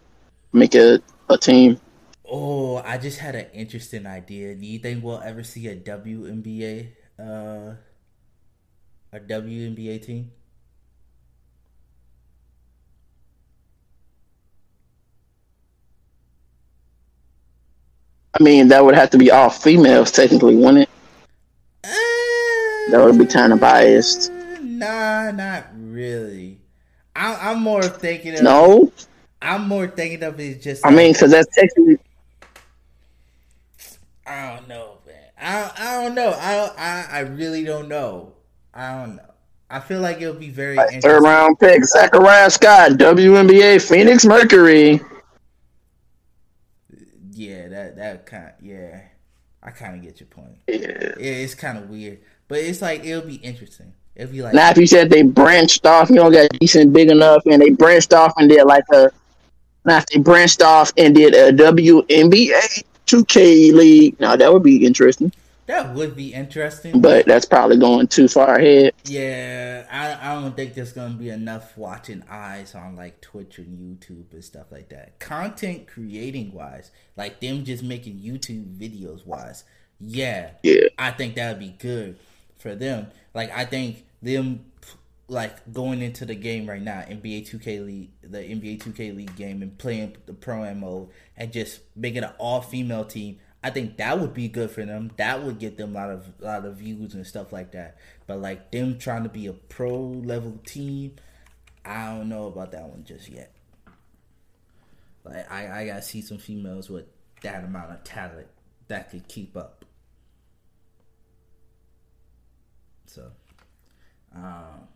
make 0.53 0.75
a, 0.75 1.01
a 1.29 1.37
team. 1.37 1.79
Oh, 2.29 2.77
I 2.77 2.97
just 2.97 3.19
had 3.19 3.35
an 3.35 3.47
interesting 3.53 4.05
idea. 4.05 4.55
Do 4.55 4.65
you 4.65 4.79
think 4.79 5.03
we'll 5.03 5.21
ever 5.21 5.43
see 5.43 5.67
a 5.67 5.75
WNBA 5.75 6.89
uh 7.19 7.73
a 9.13 9.19
WNBA 9.19 10.05
team? 10.05 10.31
I 18.39 18.43
mean, 18.43 18.67
that 18.67 18.85
would 18.85 18.93
have 18.93 19.09
to 19.11 19.17
be 19.17 19.31
all 19.31 19.49
females, 19.49 20.11
technically, 20.11 20.55
wouldn't 20.55 20.79
it? 20.79 20.89
Uh, 21.83 22.91
that 22.91 23.01
would 23.03 23.17
be 23.17 23.25
kind 23.25 23.51
of 23.51 23.59
biased. 23.59 24.31
Nah, 24.61 25.31
not 25.31 25.65
really. 25.75 26.56
I, 27.17 27.51
am 27.51 27.63
more 27.63 27.81
thinking 27.81 28.35
of 28.35 28.43
no. 28.43 28.91
I'm 29.41 29.67
more 29.67 29.87
thinking 29.87 30.23
of 30.23 30.39
it 30.39 30.61
just. 30.61 30.85
I 30.85 30.89
like, 30.89 30.97
mean, 30.97 31.13
because 31.13 31.31
that's 31.31 31.53
technically. 31.55 31.97
I 34.25 34.55
don't 34.55 34.67
know, 34.67 34.99
man. 35.05 35.15
I 35.39 35.71
I 35.77 36.03
don't 36.03 36.15
know. 36.15 36.29
I 36.29 36.71
I 36.77 37.07
I 37.11 37.19
really 37.21 37.63
don't 37.63 37.87
know. 37.87 38.33
I 38.73 38.93
don't 38.93 39.15
know. 39.15 39.23
I 39.69 39.79
feel 39.79 39.99
like 39.99 40.21
it'll 40.21 40.35
be 40.35 40.49
very 40.49 40.75
like 40.75 41.01
third 41.01 41.23
round 41.23 41.59
pick, 41.59 41.83
Zachariah 41.83 42.51
Scott, 42.51 42.91
WNBA 42.91 43.81
Phoenix 43.87 44.23
Mercury. 44.23 45.01
Yeah, 47.31 47.67
that 47.67 47.97
that 47.97 48.25
kind. 48.27 48.53
Of, 48.59 48.65
yeah, 48.65 49.01
I 49.63 49.71
kind 49.71 49.95
of 49.95 50.03
get 50.03 50.19
your 50.19 50.27
point. 50.27 50.57
Yeah, 50.67 51.15
yeah 51.19 51.31
it's 51.31 51.55
kind 51.55 51.79
of 51.79 51.89
weird, 51.89 52.19
but 52.47 52.59
it's 52.59 52.81
like 52.81 53.03
it'll 53.03 53.27
be 53.27 53.35
interesting. 53.35 53.93
It'll 54.17 54.31
be 54.31 54.41
like 54.41 54.53
now 54.53 54.71
if 54.71 54.77
you 54.77 54.87
said 54.87 55.09
they 55.09 55.21
branched 55.21 55.85
off, 55.85 56.09
you 56.09 56.15
know, 56.15 56.29
got 56.31 56.49
decent 56.59 56.91
big 56.91 57.09
enough, 57.09 57.43
and 57.45 57.61
they 57.61 57.69
branched 57.69 58.13
off 58.13 58.33
and 58.37 58.49
did 58.49 58.63
like 58.65 58.83
a 58.91 59.11
now, 59.87 59.99
if 59.99 60.05
they 60.07 60.19
branched 60.19 60.61
off 60.61 60.91
and 60.97 61.15
did 61.15 61.33
a 61.33 61.53
WNBA 61.53 62.83
2K 63.05 63.73
league, 63.73 64.19
now 64.19 64.35
that 64.35 64.51
would 64.51 64.63
be 64.63 64.85
interesting. 64.85 65.31
That 65.67 65.93
would 65.95 66.15
be 66.15 66.33
interesting. 66.33 66.99
But 67.01 67.25
that's 67.25 67.45
probably 67.45 67.77
going 67.77 68.07
too 68.07 68.27
far 68.27 68.55
ahead. 68.55 68.93
Yeah, 69.05 69.85
I, 69.89 70.31
I 70.31 70.41
don't 70.41 70.55
think 70.55 70.73
there's 70.73 70.91
going 70.91 71.13
to 71.13 71.17
be 71.17 71.29
enough 71.29 71.77
watching 71.77 72.23
eyes 72.29 72.75
on 72.75 72.95
like 72.97 73.21
Twitch 73.21 73.59
and 73.59 73.77
YouTube 73.77 74.31
and 74.33 74.43
stuff 74.43 74.67
like 74.71 74.89
that. 74.89 75.19
Content 75.19 75.87
creating 75.87 76.53
wise, 76.53 76.91
like 77.15 77.39
them 77.39 77.63
just 77.63 77.83
making 77.83 78.19
YouTube 78.19 78.77
videos 78.77 79.25
wise, 79.25 79.63
yeah, 79.99 80.51
yeah, 80.63 80.87
I 80.97 81.11
think 81.11 81.35
that 81.35 81.49
would 81.51 81.59
be 81.59 81.75
good 81.77 82.17
for 82.59 82.75
them. 82.75 83.07
Like 83.33 83.51
I 83.55 83.65
think 83.65 84.05
them 84.21 84.65
like 85.27 85.73
going 85.73 86.01
into 86.01 86.25
the 86.25 86.35
game 86.35 86.67
right 86.69 86.81
now, 86.81 87.01
NBA 87.01 87.49
2K 87.49 87.85
League, 87.85 88.11
the 88.21 88.39
NBA 88.39 88.81
2K 88.81 89.15
League 89.15 89.35
game, 89.35 89.61
and 89.61 89.77
playing 89.77 90.15
the 90.25 90.33
pro 90.33 90.63
am 90.63 90.79
mode, 90.79 91.09
and 91.35 91.51
just 91.51 91.81
making 91.95 92.23
an 92.23 92.31
all 92.37 92.61
female 92.61 93.05
team. 93.05 93.39
I 93.63 93.71
think 93.71 93.97
that 93.97 94.19
would 94.19 94.33
be 94.33 94.47
good 94.47 94.71
for 94.71 94.85
them. 94.85 95.11
That 95.17 95.43
would 95.43 95.59
get 95.59 95.77
them 95.77 95.95
a 95.95 95.99
lot 95.99 96.11
of 96.11 96.27
a 96.41 96.45
lot 96.45 96.65
of 96.65 96.77
views 96.77 97.13
and 97.13 97.25
stuff 97.27 97.51
like 97.51 97.71
that. 97.71 97.97
But 98.25 98.39
like 98.39 98.71
them 98.71 98.97
trying 98.97 99.23
to 99.23 99.29
be 99.29 99.47
a 99.47 99.53
pro 99.53 99.97
level 99.97 100.59
team, 100.65 101.15
I 101.83 102.15
don't 102.15 102.29
know 102.29 102.47
about 102.47 102.71
that 102.71 102.87
one 102.87 103.03
just 103.03 103.27
yet. 103.27 103.53
Like 105.23 105.51
I, 105.51 105.81
I 105.81 105.85
gotta 105.87 106.01
see 106.01 106.21
some 106.21 106.37
females 106.37 106.89
with 106.89 107.05
that 107.41 107.63
amount 107.63 107.91
of 107.91 108.03
talent 108.03 108.47
that 108.87 109.11
could 109.11 109.27
keep 109.27 109.57
up. 109.57 109.83
So, 113.05 113.31
um, 114.43 114.87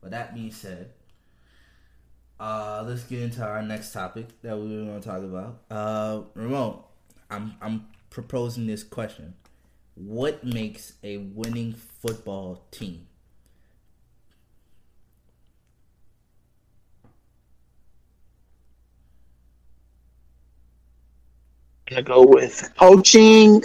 but 0.00 0.10
that 0.10 0.34
being 0.34 0.50
said, 0.50 0.90
uh, 2.40 2.84
let's 2.86 3.04
get 3.04 3.22
into 3.22 3.42
our 3.44 3.62
next 3.62 3.92
topic 3.92 4.26
that 4.42 4.56
we 4.58 4.76
were 4.76 4.84
going 4.84 5.00
to 5.00 5.08
talk 5.08 5.22
about. 5.22 5.62
Uh, 5.70 6.22
Ramon, 6.34 6.80
I'm 7.30 7.54
I'm 7.60 7.86
proposing 8.10 8.66
this 8.66 8.82
question: 8.82 9.34
What 9.94 10.42
makes 10.44 10.94
a 11.04 11.18
winning 11.18 11.74
football 11.74 12.64
team? 12.70 13.06
I'm 21.88 21.96
gonna 21.96 22.02
go 22.02 22.26
with 22.26 22.72
coaching 22.78 23.62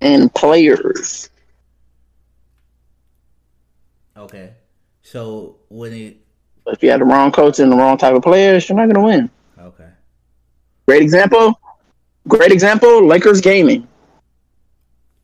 and 0.00 0.34
players. 0.34 1.28
Okay, 4.22 4.52
so 5.02 5.56
when 5.68 5.92
it 5.92 6.16
If 6.66 6.82
you 6.82 6.90
have 6.90 7.00
the 7.00 7.06
wrong 7.06 7.32
coach 7.32 7.58
and 7.58 7.70
the 7.72 7.76
wrong 7.76 7.98
type 7.98 8.14
of 8.14 8.22
players, 8.22 8.68
you're 8.68 8.78
not 8.78 8.86
gonna 8.92 9.04
win. 9.04 9.28
okay, 9.58 9.88
Great 10.86 11.02
example. 11.02 11.58
Great 12.28 12.52
example. 12.52 13.04
Lakers 13.04 13.40
gaming. 13.40 13.88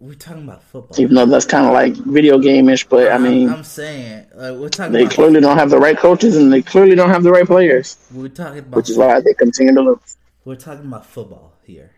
we're 0.01 0.15
talking 0.15 0.43
about 0.45 0.63
football. 0.65 1.01
Even 1.01 1.15
though 1.15 1.27
that's 1.27 1.45
kind 1.45 1.65
of 1.67 1.73
like 1.73 1.95
video 1.95 2.39
game-ish, 2.41 2.85
but 2.89 3.13
I 3.13 3.19
mean, 3.19 3.49
I'm, 3.51 3.63
saying 3.63 4.27
like, 4.35 4.57
we're 4.59 4.69
talking. 4.69 4.93
they 4.93 5.07
clearly 5.07 5.41
don't 5.41 5.57
have 5.59 5.71
the 5.71 5.79
right 5.79 5.97
coaches 5.97 6.37
and 6.37 6.53
they 6.53 6.63
clearly 6.63 6.97
don't 6.97 7.11
have 7.11 7.23
the 7.23 7.31
right 7.31 7.47
players, 7.47 7.97
We're 8.13 8.29
talking 8.29 8.59
about. 8.61 8.77
which 8.77 8.91
is 8.91 8.97
why 8.99 9.21
they 9.21 9.35
continue 9.35 9.75
to 9.75 9.81
lose. 9.81 10.17
We're 10.45 10.57
talking 10.57 10.87
about 10.87 11.07
football 11.07 11.53
here. 11.63 11.93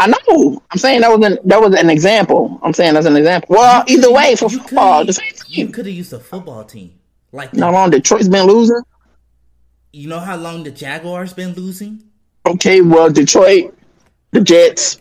I 0.00 0.06
know. 0.06 0.62
I'm 0.70 0.78
saying 0.78 1.02
that 1.02 1.10
was 1.10 1.26
an 1.30 1.38
that 1.44 1.60
was 1.60 1.74
an 1.78 1.90
example. 1.90 2.58
I'm 2.62 2.72
saying 2.72 2.94
that's 2.94 3.04
an 3.04 3.16
example. 3.16 3.48
Well, 3.50 3.84
either 3.86 4.10
way 4.10 4.34
for 4.34 4.50
You 4.50 4.58
football, 4.60 5.04
the 5.04 5.12
same 5.12 5.26
You 5.46 5.68
could 5.68 5.84
have 5.84 5.94
used 5.94 6.12
a 6.14 6.18
football 6.18 6.64
team. 6.64 6.94
Like, 7.32 7.54
How 7.56 7.70
long 7.70 7.90
Detroit's 7.90 8.26
been 8.28 8.46
losing? 8.46 8.80
you 9.92 10.08
know 10.08 10.20
how 10.20 10.36
long 10.36 10.62
the 10.62 10.70
Jaguars 10.70 11.32
been 11.34 11.52
losing? 11.52 12.02
Okay, 12.46 12.80
well, 12.80 13.10
Detroit, 13.10 13.74
the 14.30 14.40
Jets. 14.40 15.00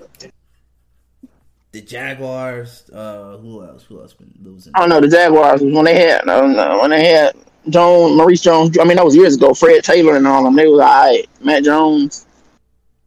The 1.71 1.81
Jaguars. 1.81 2.89
Uh, 2.91 3.37
who 3.37 3.63
else? 3.63 3.83
Who 3.83 4.01
else 4.01 4.13
been 4.13 4.33
losing? 4.43 4.73
I 4.75 4.79
don't 4.81 4.89
know. 4.89 4.99
The 4.99 5.07
Jaguars 5.07 5.61
was 5.61 5.73
when 5.73 5.85
they 5.85 5.95
had 5.97 6.21
I 6.27 6.41
don't 6.41 6.53
know, 6.57 6.79
when 6.81 6.89
they 6.89 7.07
had 7.07 7.35
Jones, 7.69 8.17
Maurice 8.17 8.41
Jones. 8.41 8.77
I 8.77 8.83
mean, 8.83 8.97
that 8.97 9.05
was 9.05 9.15
years 9.15 9.35
ago. 9.37 9.53
Fred 9.53 9.81
Taylor 9.83 10.17
and 10.17 10.27
all 10.27 10.43
them. 10.43 10.55
They 10.57 10.67
was 10.67 10.81
alright. 10.81 11.29
Matt 11.41 11.63
Jones. 11.63 12.25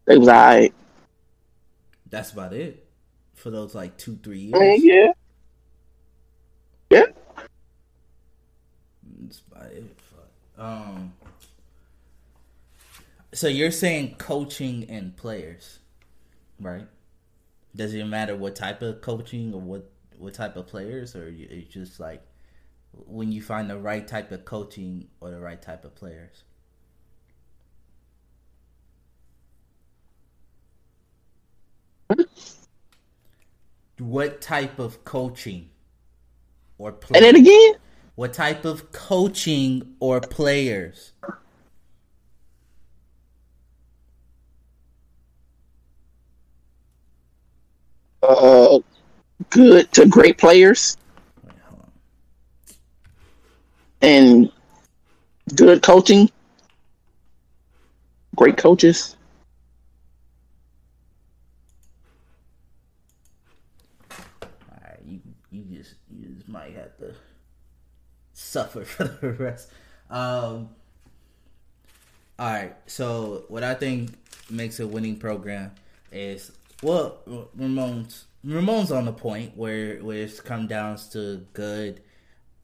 They 0.06 0.16
was 0.16 0.28
alright. 0.28 0.72
That's 2.12 2.30
about 2.30 2.52
it 2.52 2.86
for 3.34 3.50
those 3.50 3.74
like 3.74 3.96
two, 3.96 4.18
three 4.22 4.52
years. 4.54 4.84
yeah, 4.84 5.12
yeah. 6.90 7.06
That's 9.18 9.42
about 9.50 9.72
it. 9.72 9.98
Um. 10.58 11.14
So 13.32 13.48
you're 13.48 13.70
saying 13.70 14.16
coaching 14.18 14.84
and 14.90 15.16
players, 15.16 15.78
right? 16.60 16.86
Does 17.74 17.94
it 17.94 18.04
matter 18.04 18.36
what 18.36 18.56
type 18.56 18.82
of 18.82 19.00
coaching 19.00 19.54
or 19.54 19.60
what 19.62 19.90
what 20.18 20.34
type 20.34 20.56
of 20.56 20.66
players, 20.66 21.16
or 21.16 21.32
it's 21.34 21.72
just 21.72 21.98
like 21.98 22.22
when 22.92 23.32
you 23.32 23.40
find 23.40 23.70
the 23.70 23.78
right 23.78 24.06
type 24.06 24.30
of 24.32 24.44
coaching 24.44 25.08
or 25.20 25.30
the 25.30 25.40
right 25.40 25.62
type 25.62 25.86
of 25.86 25.94
players? 25.94 26.44
What 33.98 34.40
type 34.40 34.78
of 34.78 35.04
coaching 35.04 35.70
or 36.78 36.92
And 37.14 37.22
players? 37.22 37.24
then 37.24 37.36
again, 37.36 37.74
What 38.14 38.32
type 38.32 38.64
of 38.64 38.92
coaching 38.92 39.96
or 40.00 40.20
players? 40.20 41.12
uh, 48.22 48.78
good 49.50 49.90
to 49.92 50.06
great 50.06 50.38
players 50.38 50.96
Wait, 51.42 51.54
hold 51.68 51.80
on. 51.82 51.92
and 54.00 54.52
good 55.54 55.82
coaching. 55.82 56.30
Great 58.36 58.56
coaches. 58.56 59.16
Alright, 64.70 65.00
you 65.06 65.20
you 65.50 65.64
just 65.76 65.94
you 66.10 66.26
just 66.34 66.48
might 66.48 66.74
have 66.74 66.96
to 66.98 67.14
suffer 68.42 68.84
for 68.84 69.04
the 69.04 69.32
rest. 69.32 69.70
Um 70.10 70.70
Alright, 72.40 72.74
so 72.86 73.44
what 73.48 73.62
I 73.62 73.74
think 73.74 74.10
makes 74.50 74.80
a 74.80 74.86
winning 74.86 75.16
program 75.16 75.72
is 76.10 76.52
well 76.82 77.18
Ramon's 77.56 78.24
Ramon's 78.44 78.90
on 78.90 79.04
the 79.04 79.12
point 79.12 79.56
where 79.56 79.98
where 79.98 80.18
it's 80.18 80.40
come 80.40 80.66
down 80.66 80.96
to 81.12 81.46
good 81.52 82.00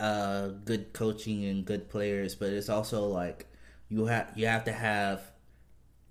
uh 0.00 0.48
good 0.64 0.92
coaching 0.92 1.44
and 1.44 1.64
good 1.64 1.88
players, 1.88 2.34
but 2.34 2.50
it's 2.50 2.68
also 2.68 3.06
like 3.06 3.46
you 3.88 4.06
have 4.06 4.32
you 4.34 4.46
have 4.46 4.64
to 4.64 4.72
have 4.72 5.22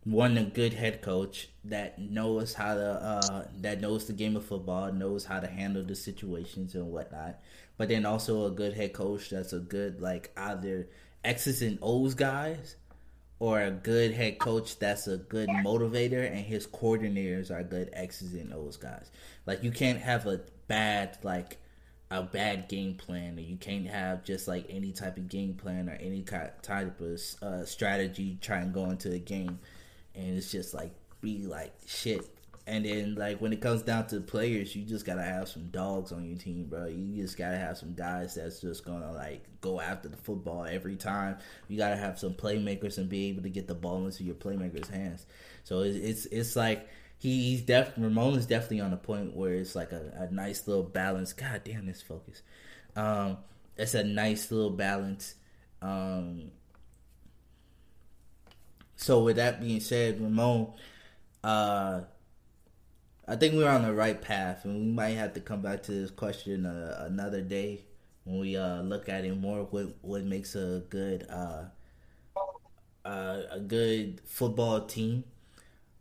one 0.10 0.38
a 0.38 0.44
good 0.44 0.74
head 0.74 1.02
coach 1.02 1.50
that 1.66 2.00
knows 2.00 2.54
how 2.54 2.74
to 2.76 2.90
uh, 2.90 3.46
that 3.62 3.82
knows 3.82 4.08
the 4.08 4.14
game 4.14 4.38
of 4.38 4.46
football, 4.46 4.92
knows 4.92 5.26
how 5.26 5.40
to 5.40 5.48
handle 5.48 5.84
the 5.84 5.96
situations 5.96 6.76
and 6.76 6.92
whatnot. 6.92 7.40
But 7.78 7.90
then 7.90 8.06
also 8.06 8.46
a 8.46 8.52
good 8.52 8.74
head 8.74 8.94
coach 8.94 9.30
that's 9.30 9.54
a 9.54 9.60
good 9.60 10.02
like 10.02 10.32
either 10.38 10.88
X's 11.24 11.62
and 11.62 11.78
O's 11.82 12.14
guys, 12.14 12.78
or 13.40 13.62
a 13.62 13.72
good 13.72 14.14
head 14.14 14.40
coach 14.40 14.80
that's 14.80 15.08
a 15.08 15.18
good 15.18 15.50
motivator 15.50 16.26
and 16.26 16.46
his 16.46 16.66
coordinators 16.66 17.52
are 17.52 17.64
good 17.64 17.90
X's 17.92 18.34
and 18.34 18.54
O's 18.54 18.78
guys. 18.78 19.12
Like 19.46 19.62
you 19.64 19.72
can't 19.72 20.00
have 20.00 20.26
a 20.26 20.42
bad 20.68 21.18
like 21.24 21.58
a 22.10 22.24
bad 22.24 22.70
game 22.70 22.96
plan, 22.96 23.38
or 23.38 23.42
you 23.42 23.58
can't 23.58 23.88
have 23.88 24.24
just 24.24 24.48
like 24.48 24.66
any 24.70 24.94
type 24.94 25.18
of 25.18 25.28
game 25.28 25.56
plan 25.56 25.90
or 25.90 25.98
any 26.00 26.24
type 26.24 27.02
of 27.02 27.22
uh, 27.42 27.66
strategy 27.66 28.38
trying 28.42 28.68
to 28.68 28.74
go 28.74 28.86
into 28.86 29.12
a 29.12 29.20
game, 29.20 29.60
and 30.18 30.38
it's 30.38 30.52
just 30.52 30.74
like 30.74 30.92
be 31.22 31.46
like 31.46 31.74
shit. 31.86 32.28
And 32.66 32.84
then 32.84 33.16
like 33.16 33.40
when 33.40 33.54
it 33.54 33.62
comes 33.62 33.82
down 33.82 34.08
to 34.08 34.20
players, 34.20 34.76
you 34.76 34.84
just 34.84 35.06
gotta 35.06 35.24
have 35.24 35.48
some 35.48 35.68
dogs 35.68 36.12
on 36.12 36.26
your 36.26 36.38
team, 36.38 36.66
bro. 36.66 36.88
You 36.88 37.22
just 37.22 37.38
gotta 37.38 37.58
have 37.58 37.78
some 37.78 37.94
guys 37.94 38.36
that's 38.36 38.60
just 38.60 38.84
gonna 38.84 39.12
like 39.14 39.46
go 39.62 39.80
after 39.80 40.10
the 40.10 40.18
football 40.18 40.66
every 40.66 40.98
time. 40.98 41.38
You 41.70 41.78
gotta 41.78 41.96
have 41.96 42.20
some 42.20 42.34
playmakers 42.34 42.98
and 42.98 43.08
be 43.08 43.30
able 43.30 43.44
to 43.44 43.50
get 43.50 43.68
the 43.68 43.76
ball 43.76 44.06
into 44.06 44.24
your 44.24 44.36
playmakers' 44.36 44.90
hands. 44.90 45.26
So 45.64 45.82
it's 45.82 45.96
it's, 45.98 46.26
it's 46.26 46.56
like 46.58 46.90
he's 47.20 47.62
def 47.62 47.94
Ramon 47.98 48.34
is 48.34 48.46
definitely 48.46 48.82
on 48.82 48.92
the 48.92 48.98
point 48.98 49.34
where 49.34 49.54
it's 49.54 49.76
like 49.76 49.94
a, 49.94 50.28
a 50.30 50.34
nice 50.34 50.68
little 50.68 50.84
balance. 50.84 51.32
God 51.32 51.62
damn 51.64 51.86
this 51.86 52.02
focus. 52.02 52.42
Um, 52.98 53.38
it's 53.78 53.94
a 53.94 54.04
nice 54.04 54.52
little 54.52 54.72
balance. 54.72 55.36
Um, 55.82 56.52
so 58.98 59.24
with 59.24 59.38
that 59.38 59.62
being 59.62 59.80
said, 59.80 60.20
Ramon, 60.22 60.74
uh, 61.44 62.02
I 63.28 63.36
think 63.36 63.56
we're 63.56 63.70
on 63.70 63.84
the 63.84 63.94
right 63.94 64.20
path, 64.22 64.66
and 64.66 64.76
we 64.80 64.92
might 64.92 65.10
have 65.18 65.34
to 65.34 65.40
come 65.42 65.62
back 65.62 65.84
to 65.84 65.92
this 65.92 66.12
question 66.12 66.66
uh, 66.66 67.06
another 67.10 67.42
day 67.42 67.82
when 68.24 68.40
we 68.40 68.58
uh, 68.58 68.82
look 68.82 69.10
at 69.10 69.26
it 69.26 69.38
more. 69.38 69.64
What 69.64 69.96
what 70.02 70.24
makes 70.24 70.56
a 70.56 70.84
good 70.90 71.28
uh, 71.30 71.66
uh, 73.06 73.42
a 73.52 73.60
good 73.60 74.22
football 74.26 74.82
team? 74.86 75.24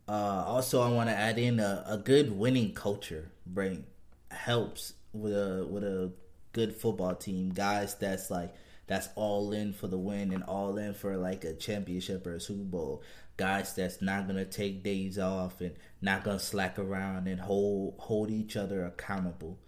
Uh, 0.07 0.43
also, 0.47 0.81
I 0.81 0.89
want 0.89 1.09
to 1.09 1.15
add 1.15 1.37
in 1.37 1.59
a, 1.59 1.83
a 1.87 1.97
good 1.97 2.37
winning 2.37 2.73
culture. 2.73 3.29
Bring 3.45 3.85
helps 4.31 4.93
with 5.13 5.33
a 5.33 5.65
with 5.69 5.83
a 5.83 6.11
good 6.53 6.75
football 6.75 7.15
team. 7.15 7.49
Guys, 7.49 7.95
that's 7.95 8.31
like 8.31 8.53
that's 8.87 9.09
all 9.15 9.51
in 9.51 9.73
for 9.73 9.87
the 9.87 9.97
win 9.97 10.33
and 10.33 10.43
all 10.43 10.77
in 10.77 10.93
for 10.93 11.17
like 11.17 11.43
a 11.43 11.53
championship 11.53 12.25
or 12.25 12.35
a 12.35 12.39
Super 12.39 12.63
Bowl. 12.63 13.03
Guys, 13.35 13.75
that's 13.75 14.01
not 14.01 14.27
gonna 14.27 14.45
take 14.45 14.81
days 14.81 15.19
off 15.19 15.61
and 15.61 15.75
not 16.01 16.23
gonna 16.23 16.39
slack 16.39 16.79
around 16.79 17.27
and 17.27 17.39
hold 17.39 17.95
hold 17.99 18.31
each 18.31 18.55
other 18.55 18.85
accountable. 18.85 19.59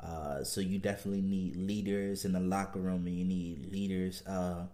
Uh, 0.00 0.42
so 0.44 0.60
you 0.60 0.78
definitely 0.78 1.22
need 1.22 1.56
leaders 1.56 2.24
in 2.24 2.32
the 2.32 2.40
locker 2.40 2.80
room, 2.80 3.06
and 3.06 3.16
you 3.16 3.24
need 3.24 3.72
leaders, 3.72 4.22
uh, 4.26 4.66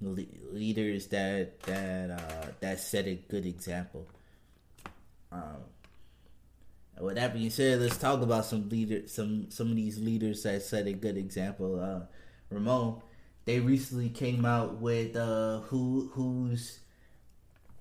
le- 0.00 0.52
leaders 0.52 1.08
that 1.08 1.58
that 1.62 2.10
uh, 2.10 2.46
that 2.60 2.78
set 2.78 3.06
a 3.06 3.14
good 3.14 3.46
example. 3.46 4.06
Um, 5.32 5.56
with 7.00 7.16
that 7.16 7.32
being 7.32 7.50
said, 7.50 7.80
let's 7.80 7.96
talk 7.96 8.20
about 8.20 8.44
some 8.44 8.68
leader, 8.68 9.08
some 9.08 9.50
some 9.50 9.70
of 9.70 9.76
these 9.76 9.98
leaders 9.98 10.42
that 10.42 10.62
set 10.62 10.86
a 10.86 10.92
good 10.92 11.16
example. 11.16 11.80
Ramon, 12.54 13.00
they 13.44 13.60
recently 13.60 14.08
came 14.08 14.44
out 14.44 14.80
with 14.80 15.16
uh, 15.16 15.60
who 15.60 16.10
who's 16.14 16.80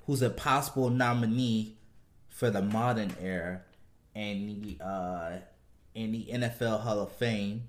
who's 0.05 0.21
a 0.21 0.29
possible 0.29 0.89
nominee 0.89 1.75
for 2.29 2.49
the 2.49 2.61
modern 2.61 3.13
era 3.21 3.61
and 4.15 4.63
the 4.63 4.83
uh, 4.83 5.37
in 5.95 6.11
the 6.11 6.25
NFL 6.31 6.81
Hall 6.81 6.99
of 6.99 7.11
Fame. 7.13 7.63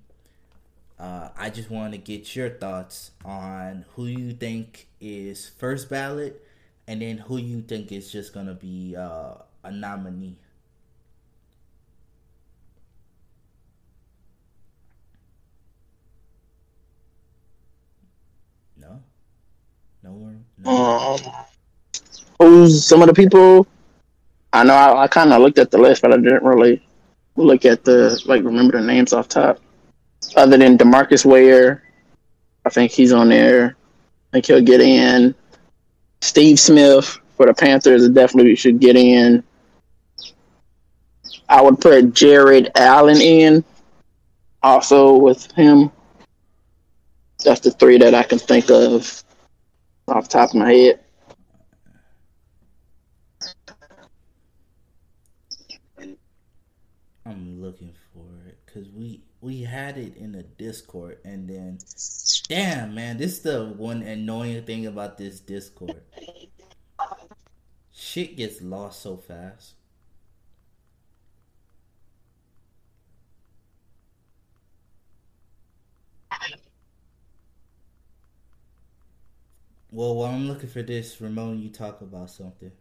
Uh, 0.99 1.31
I 1.37 1.51
just 1.51 1.71
want 1.71 1.93
to 1.93 1.99
get 1.99 2.35
your 2.37 2.51
thoughts 2.51 3.11
on 3.25 3.85
who 3.95 4.07
you 4.07 4.33
think 4.33 4.87
is 5.01 5.49
first 5.59 5.91
ballot, 5.91 6.45
and 6.87 7.03
then 7.03 7.19
who 7.19 7.39
you 7.39 7.63
think 7.63 7.91
is 7.93 8.11
just 8.11 8.33
gonna 8.33 8.55
be 8.55 8.95
uh, 8.97 9.35
a 9.65 9.71
nominee. 9.73 10.37
No, 18.77 19.03
no 20.03 20.13
one. 20.13 20.45
No. 20.59 20.71
Um, 20.71 21.21
who's 22.39 22.85
some 22.85 23.03
of 23.03 23.09
the 23.09 23.15
people? 23.15 23.67
I 24.53 24.65
know 24.65 24.75
I, 24.75 25.05
I 25.05 25.07
kind 25.09 25.33
of 25.33 25.41
looked 25.41 25.59
at 25.59 25.71
the 25.71 25.79
list, 25.79 26.03
but 26.03 26.13
I 26.13 26.17
didn't 26.17 26.43
really 26.43 26.85
look 27.37 27.65
at 27.65 27.85
the 27.85 28.21
like 28.27 28.43
remember 28.43 28.79
the 28.79 28.87
names 28.87 29.13
off 29.13 29.29
top. 29.29 29.61
Other 30.37 30.57
than 30.57 30.77
Demarcus 30.77 31.25
Ware, 31.25 31.83
I 32.65 32.71
think 32.71 32.93
he's 32.93 33.13
on 33.13 33.29
there. 33.29 33.77
I 33.77 34.31
think 34.33 34.47
he'll 34.47 34.63
get 34.63 34.81
in. 34.81 35.35
Steve 36.21 36.59
Smith 36.59 37.19
for 37.37 37.47
the 37.47 37.55
Panthers 37.55 38.09
definitely 38.09 38.57
should 38.57 38.81
get 38.81 38.97
in. 38.97 39.43
I 41.49 41.61
would 41.61 41.81
put 41.81 42.15
Jared 42.15 42.71
Allen 42.77 43.21
in, 43.21 43.65
also 44.63 45.17
with 45.17 45.51
him. 45.53 45.91
That's 47.45 47.61
the 47.61 47.73
three 47.73 47.99
that 47.99 48.15
I 48.15 48.23
can 48.23 48.39
think 48.39 48.71
of 48.71 49.23
off 50.09 50.29
top 50.29 50.51
of 50.51 50.57
my 50.57 50.73
head. 50.73 51.01
I'm 57.25 57.63
looking 57.63 57.95
for 58.13 58.27
it 58.47 58.59
because 58.67 58.89
we 58.91 59.23
we 59.41 59.63
had 59.63 59.97
it 59.99 60.17
in 60.17 60.33
the 60.33 60.43
Discord, 60.43 61.19
and 61.25 61.49
then, 61.49 61.79
damn 62.49 62.95
man, 62.95 63.17
this 63.17 63.33
is 63.33 63.41
the 63.41 63.67
one 63.77 64.03
annoying 64.03 64.65
thing 64.65 64.87
about 64.87 65.19
this 65.19 65.41
Discord. 65.41 66.03
Shit 67.93 68.37
gets 68.37 68.61
lost 68.61 69.03
so 69.03 69.17
fast. 69.17 69.75
Well, 79.93 80.17
while 80.17 80.33
I'm 80.35 80.49
looking 80.49 80.69
for 80.69 80.83
this, 80.83 81.21
Ramon, 81.21 81.61
you 81.61 81.69
talk 81.71 82.01
about 82.01 82.31
something. 82.31 82.73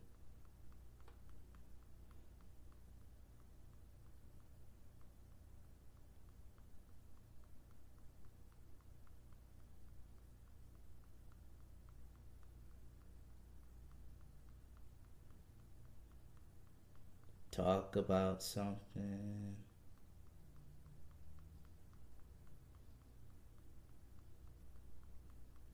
Talk 17.51 17.95
about 17.95 18.41
something. 18.41 19.55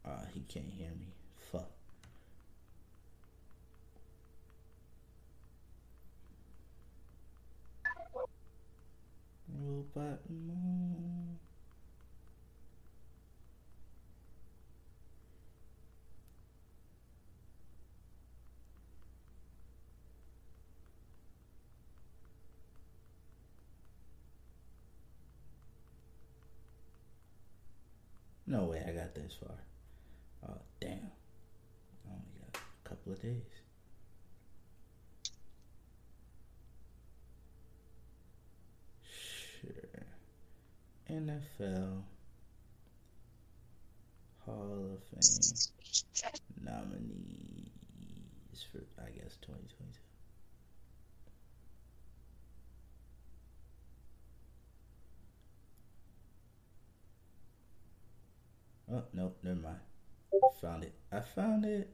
Ah, 0.03 0.25
he 0.33 0.41
can't 0.41 0.69
hear 0.71 0.89
me. 0.89 1.13
Fuck. 1.51 1.69
Moon. 9.97 11.39
No 28.45 28.65
way 28.65 28.83
I 28.87 28.91
got 28.91 29.15
this 29.15 29.33
far. 29.41 29.57
Oh, 30.47 30.61
damn. 30.79 30.91
I 30.91 32.11
only 32.11 32.21
got 32.39 32.61
a 32.85 32.89
couple 32.89 33.13
of 33.13 33.21
days. 33.21 33.41
Sure. 39.59 39.71
NFL 41.09 42.03
Hall 44.45 44.91
of 44.93 45.03
Fame 45.03 45.23
nominees 46.63 47.69
for, 48.71 48.79
I 49.01 49.09
guess, 49.11 49.37
2022. 49.41 49.99
Oh, 58.93 59.03
nope, 59.13 59.37
never 59.43 59.55
mind. 59.59 59.79
Found 60.61 60.83
it. 60.83 60.93
I 61.11 61.19
found 61.21 61.65
it. 61.65 61.89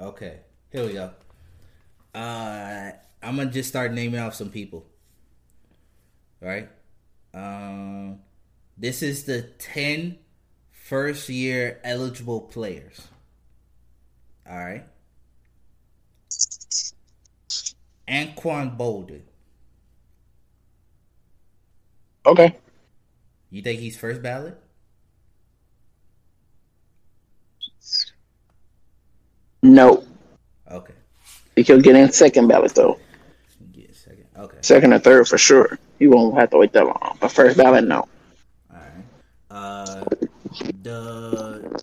Okay, 0.00 0.40
here 0.70 0.86
we 0.86 0.92
go. 0.92 1.10
Uh, 2.14 2.87
I'm 3.28 3.36
gonna 3.36 3.50
just 3.50 3.68
start 3.68 3.92
naming 3.92 4.18
off 4.18 4.34
some 4.34 4.48
people. 4.48 4.86
Right? 6.40 6.70
Um, 7.34 8.20
this 8.78 9.02
is 9.02 9.24
the 9.24 9.42
10 9.58 10.16
first 10.70 11.28
year 11.28 11.78
eligible 11.84 12.40
players. 12.40 13.06
All 14.48 14.56
right. 14.56 14.84
Anquan 18.08 18.78
Boldin. 18.78 19.20
Okay. 22.24 22.56
You 23.50 23.60
think 23.60 23.78
he's 23.78 23.98
first 23.98 24.22
ballot? 24.22 24.58
No. 29.62 30.04
Okay. 30.70 30.94
He 31.56 31.64
could 31.64 31.82
get 31.82 31.94
in 31.94 32.10
second 32.10 32.48
ballot 32.48 32.74
though. 32.74 32.98
Get 34.38 34.44
a 34.46 34.46
second. 34.46 34.56
Okay. 34.56 34.58
Second 34.62 34.92
or 34.92 34.98
third 34.98 35.28
for 35.28 35.38
sure. 35.38 35.78
You 35.98 36.10
won't 36.10 36.38
have 36.38 36.50
to 36.50 36.58
wait 36.58 36.72
that 36.72 36.84
long. 36.86 37.16
But 37.20 37.32
first 37.32 37.56
ballot, 37.56 37.84
no. 37.84 38.06
All 38.70 38.76
right. 38.76 38.80
Uh, 39.50 40.04
the 40.82 41.80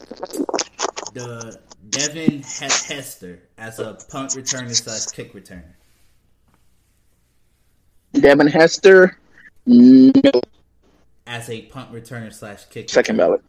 the 1.14 1.60
Devin 1.90 2.32
He- 2.44 2.44
Hester 2.44 3.40
as 3.58 3.80
a 3.80 3.94
punt 4.10 4.32
returner 4.32 4.76
slash 4.76 5.06
kick 5.08 5.34
returner. 5.34 5.74
Devin 8.14 8.48
Hester, 8.48 9.18
no. 9.66 10.12
As 11.28 11.50
a 11.50 11.64
punt 11.64 11.92
returner 11.92 12.34
slash 12.34 12.66
kick. 12.66 12.90
Second 12.90 13.16
returner. 13.16 13.20
ballot. 13.20 13.44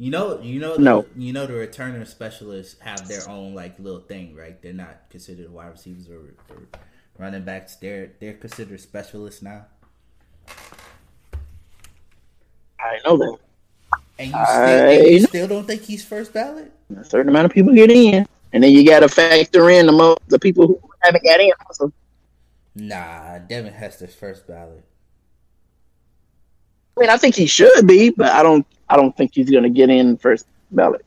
You 0.00 0.12
know, 0.12 0.40
you 0.40 0.60
know, 0.60 0.76
the, 0.76 0.82
You 1.16 1.32
know, 1.32 1.46
the 1.46 1.54
returner 1.54 2.06
specialists 2.06 2.80
have 2.80 3.08
their 3.08 3.28
own 3.28 3.54
like 3.54 3.78
little 3.80 4.00
thing, 4.00 4.34
right? 4.34 4.60
They're 4.62 4.72
not 4.72 5.10
considered 5.10 5.52
wide 5.52 5.72
receivers 5.72 6.08
or, 6.08 6.34
or 6.54 6.62
running 7.18 7.42
backs. 7.42 7.74
They're 7.76 8.12
they're 8.20 8.34
considered 8.34 8.80
specialists 8.80 9.42
now. 9.42 9.66
I 12.80 12.98
know 13.04 13.16
that. 13.16 13.36
And 14.20 14.30
you 14.30 14.44
still, 14.46 14.90
and 14.90 15.06
you 15.06 15.20
still 15.20 15.48
don't 15.48 15.66
think 15.66 15.82
he's 15.82 16.04
first 16.04 16.32
ballot? 16.32 16.72
A 16.96 17.04
certain 17.04 17.28
amount 17.28 17.46
of 17.46 17.52
people 17.52 17.74
get 17.74 17.90
in, 17.90 18.26
and 18.52 18.62
then 18.62 18.72
you 18.72 18.86
got 18.86 19.00
to 19.00 19.08
factor 19.08 19.68
in 19.70 19.86
the 19.86 19.92
mo- 19.92 20.16
the 20.28 20.38
people 20.38 20.66
who 20.66 20.80
haven't 21.00 21.24
got 21.24 21.40
in. 21.40 21.52
Also, 21.66 21.92
Nah, 22.74 23.38
Devin 23.38 23.72
Hester's 23.72 24.14
first 24.14 24.46
ballot. 24.46 24.84
I 26.98 27.00
mean, 27.00 27.10
I 27.10 27.16
think 27.16 27.36
he 27.36 27.46
should 27.46 27.86
be, 27.86 28.10
but 28.10 28.32
I 28.32 28.42
don't. 28.42 28.66
I 28.88 28.96
don't 28.96 29.16
think 29.16 29.32
he's 29.34 29.48
going 29.50 29.62
to 29.62 29.70
get 29.70 29.88
in 29.88 30.16
first 30.16 30.46
ballot. 30.72 31.04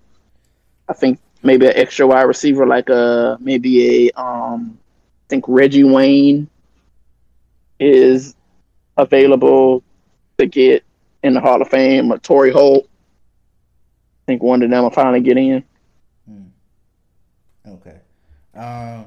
I 0.88 0.93
think 0.93 1.19
maybe 1.43 1.65
an 1.65 1.73
extra 1.75 2.08
wide 2.08 2.21
receiver 2.21 2.65
like 2.65 2.88
a 2.89 3.38
maybe 3.41 4.08
a 4.08 4.12
um 4.21 4.77
I 4.80 5.27
think 5.27 5.45
Reggie 5.47 5.84
Wayne 5.84 6.47
is 7.80 8.36
available 8.95 9.84
to 10.38 10.45
get 10.45 10.84
in 11.23 11.34
the 11.34 11.41
Hall 11.41 11.62
of 11.62 11.67
Fame 11.69 12.12
or 12.12 12.19
Torry 12.19 12.51
Holt. 12.51 12.86
I 12.86 14.25
think 14.27 14.43
one 14.43 14.62
of 14.63 14.69
them 14.69 14.84
will 14.84 14.91
finally 14.91 15.21
get 15.21 15.38
in. 15.38 15.63
Hmm. 16.25 16.43
Okay. 17.67 17.97
Um, 18.56 19.06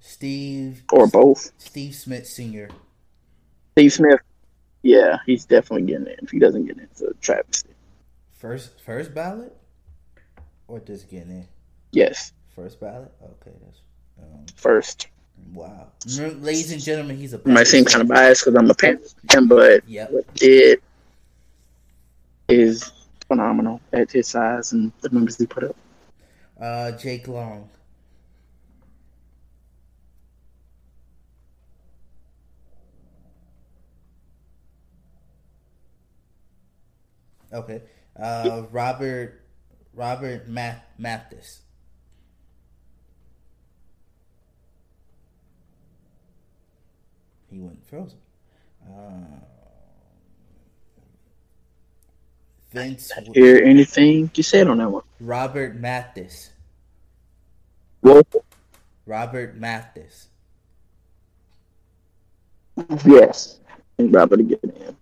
Steve 0.00 0.82
Or 0.92 1.06
both. 1.06 1.50
Steve 1.58 1.94
Smith 1.94 2.26
Senior. 2.26 2.68
Steve 3.72 3.92
Smith. 3.92 4.20
Yeah, 4.84 5.16
he's 5.24 5.46
definitely 5.46 5.86
getting 5.86 6.06
in. 6.06 6.16
If 6.22 6.30
he 6.30 6.38
doesn't 6.38 6.66
get 6.66 6.76
in, 6.76 6.82
it's 6.84 7.00
a 7.00 7.14
travesty. 7.14 7.70
First 8.32 8.78
first 8.82 9.14
ballot? 9.14 9.56
Or 10.68 10.78
just 10.78 11.08
getting 11.10 11.30
in? 11.30 11.48
Yes. 11.90 12.32
First 12.54 12.80
ballot? 12.80 13.10
Okay, 13.22 13.56
that's 13.64 13.80
um, 14.22 14.44
First. 14.54 15.08
wow. 15.54 15.88
Ladies 16.06 16.70
and 16.70 16.82
gentlemen, 16.82 17.16
he's 17.16 17.32
a 17.32 17.36
It 17.38 17.46
might 17.46 17.66
seem 17.66 17.86
kind 17.86 18.02
of 18.02 18.08
biased 18.08 18.44
because 18.44 18.56
I'm 18.58 18.70
a 18.70 18.74
Panthers 18.74 19.14
fan, 19.30 19.46
but 19.48 19.88
Yep. 19.88 20.10
what 20.12 20.34
did 20.34 20.82
is 22.48 22.92
phenomenal 23.26 23.80
at 23.94 24.12
his 24.12 24.28
size 24.28 24.72
and 24.72 24.92
the 25.00 25.08
numbers 25.08 25.38
he 25.38 25.46
put 25.46 25.64
up. 25.64 25.76
Uh 26.60 26.92
Jake 26.92 27.26
Long. 27.26 27.68
Okay. 37.54 37.82
Uh 38.20 38.62
Robert 38.70 39.40
Robert 39.94 40.48
Math 40.48 40.82
Mathis. 40.98 41.60
He 47.50 47.60
went 47.60 47.86
frozen. 47.86 48.18
Uh, 48.84 49.38
Vince 52.72 53.12
Hear 53.32 53.62
anything 53.64 54.28
you 54.34 54.42
said 54.42 54.66
on 54.66 54.78
that 54.78 54.90
one? 54.90 55.04
Robert 55.20 55.76
Mathis. 55.76 56.50
Well, 58.02 58.22
Robert 59.06 59.56
Mathis. 59.56 60.26
yes. 63.04 63.60
I 63.98 64.02
Robert 64.02 64.38
to 64.38 64.42
get 64.42 64.64
in. 64.64 64.96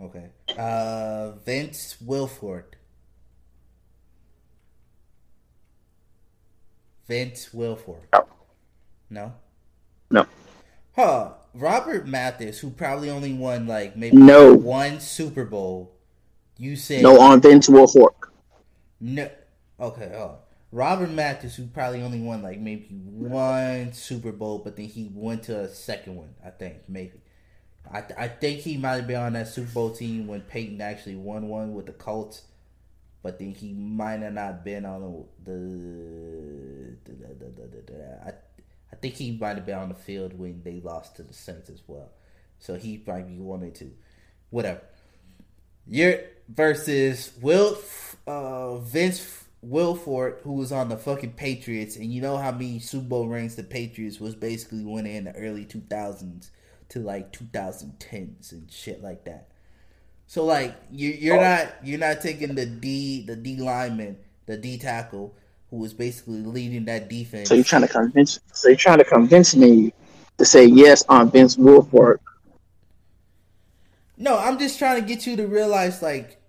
Okay. 0.00 0.26
Uh, 0.58 1.32
Vince 1.44 1.96
Wilfork. 2.04 2.74
Vince 7.06 7.50
Wilfork. 7.54 8.04
No. 8.12 8.24
No. 9.10 9.32
No. 10.10 10.26
Huh. 10.96 11.32
Robert 11.54 12.06
Mathis, 12.06 12.58
who 12.58 12.70
probably 12.70 13.10
only 13.10 13.32
won 13.32 13.66
like 13.66 13.96
maybe 13.96 14.16
No. 14.16 14.54
one 14.54 15.00
Super 15.00 15.44
Bowl. 15.44 15.92
You 16.56 16.76
said 16.76 17.02
No 17.02 17.20
on 17.20 17.40
Vince 17.40 17.68
Wilfork. 17.68 18.28
No. 19.00 19.28
Okay. 19.78 20.12
Oh, 20.14 20.38
Robert 20.72 21.10
Mathis, 21.10 21.56
who 21.56 21.66
probably 21.66 22.02
only 22.02 22.20
won 22.20 22.42
like 22.42 22.58
maybe 22.58 22.86
one 22.90 23.92
Super 23.92 24.32
Bowl, 24.32 24.58
but 24.58 24.76
then 24.76 24.86
he 24.86 25.10
went 25.14 25.44
to 25.44 25.60
a 25.60 25.68
second 25.68 26.16
one. 26.16 26.34
I 26.44 26.50
think 26.50 26.76
maybe. 26.88 27.20
I 27.92 28.02
I 28.16 28.28
think 28.28 28.60
he 28.60 28.76
might 28.76 28.96
have 28.96 29.06
been 29.06 29.20
on 29.20 29.34
that 29.34 29.48
Super 29.48 29.70
Bowl 29.72 29.90
team 29.90 30.26
when 30.26 30.40
Peyton 30.42 30.80
actually 30.80 31.16
won 31.16 31.48
one 31.48 31.74
with 31.74 31.86
the 31.86 31.92
Colts, 31.92 32.42
but 33.22 33.38
then 33.38 33.52
he 33.52 33.72
might 33.72 34.20
have 34.20 34.32
not 34.32 34.64
been 34.64 34.84
on 34.84 35.24
the, 35.44 36.96
the, 37.04 37.12
the, 37.12 37.92
the 37.92 38.20
I 38.24 38.32
I 38.92 38.96
think 38.96 39.14
he 39.14 39.32
might 39.32 39.56
have 39.56 39.66
been 39.66 39.78
on 39.78 39.88
the 39.88 39.94
field 39.94 40.38
when 40.38 40.62
they 40.62 40.80
lost 40.80 41.16
to 41.16 41.22
the 41.22 41.34
Saints 41.34 41.68
as 41.68 41.82
well. 41.86 42.10
So 42.58 42.76
he 42.76 43.02
might 43.06 43.26
be 43.28 43.38
one 43.38 43.62
or 43.62 43.70
two. 43.70 43.92
Whatever. 44.50 44.80
You're 45.86 46.20
versus 46.48 47.32
Will 47.40 47.76
uh, 48.26 48.76
Vince 48.78 49.44
Wilfork, 49.66 50.42
who 50.42 50.52
was 50.52 50.72
on 50.72 50.88
the 50.88 50.96
fucking 50.96 51.32
Patriots, 51.32 51.96
and 51.96 52.12
you 52.12 52.20
know 52.20 52.36
how 52.36 52.52
many 52.52 52.78
Super 52.78 53.08
Bowl 53.08 53.28
rings 53.28 53.56
the 53.56 53.62
Patriots 53.62 54.20
was 54.20 54.34
basically 54.34 54.84
winning 54.84 55.16
in 55.16 55.24
the 55.24 55.34
early 55.36 55.64
2000s 55.64 56.50
to 56.94 57.00
like 57.00 57.32
2010s 57.32 58.52
and 58.52 58.70
shit 58.70 59.02
like 59.02 59.24
that. 59.24 59.48
So 60.28 60.44
like 60.44 60.76
you 60.92 61.10
you're 61.10 61.38
oh. 61.38 61.42
not 61.42 61.74
you're 61.82 61.98
not 61.98 62.20
taking 62.20 62.54
the 62.54 62.64
D 62.66 63.26
the 63.26 63.34
D 63.34 63.56
lineman 63.56 64.16
the 64.46 64.56
D 64.56 64.78
tackle 64.78 65.34
who 65.70 65.78
was 65.78 65.92
basically 65.92 66.42
leading 66.42 66.84
that 66.84 67.10
defense. 67.10 67.48
So 67.48 67.56
you're 67.56 67.64
trying 67.64 67.82
to 67.82 67.88
convince 67.88 68.38
so 68.52 68.68
you're 68.68 68.76
trying 68.76 68.98
to 68.98 69.04
convince 69.04 69.56
me 69.56 69.92
to 70.38 70.44
say 70.44 70.66
yes 70.66 71.04
on 71.08 71.32
Vince 71.32 71.56
Wilfork. 71.56 72.18
no, 74.16 74.38
I'm 74.38 74.56
just 74.56 74.78
trying 74.78 75.02
to 75.02 75.06
get 75.06 75.26
you 75.26 75.34
to 75.34 75.48
realize 75.48 76.00
like 76.00 76.40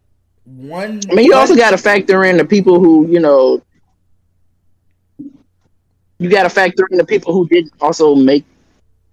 one. 0.43 1.01
I 1.10 1.15
mean 1.15 1.25
you 1.25 1.34
also 1.34 1.55
gotta 1.55 1.79
factor 1.79 2.23
in 2.23 2.38
the 2.38 2.45
people 2.45 2.79
who, 2.79 3.08
you 3.08 3.19
know 3.19 3.63
you 6.19 6.29
gotta 6.29 6.51
factor 6.51 6.88
in 6.91 6.99
the 6.99 7.05
people 7.05 7.34
who 7.34 7.47
didn't 7.47 7.73
also 7.81 8.13
make 8.13 8.45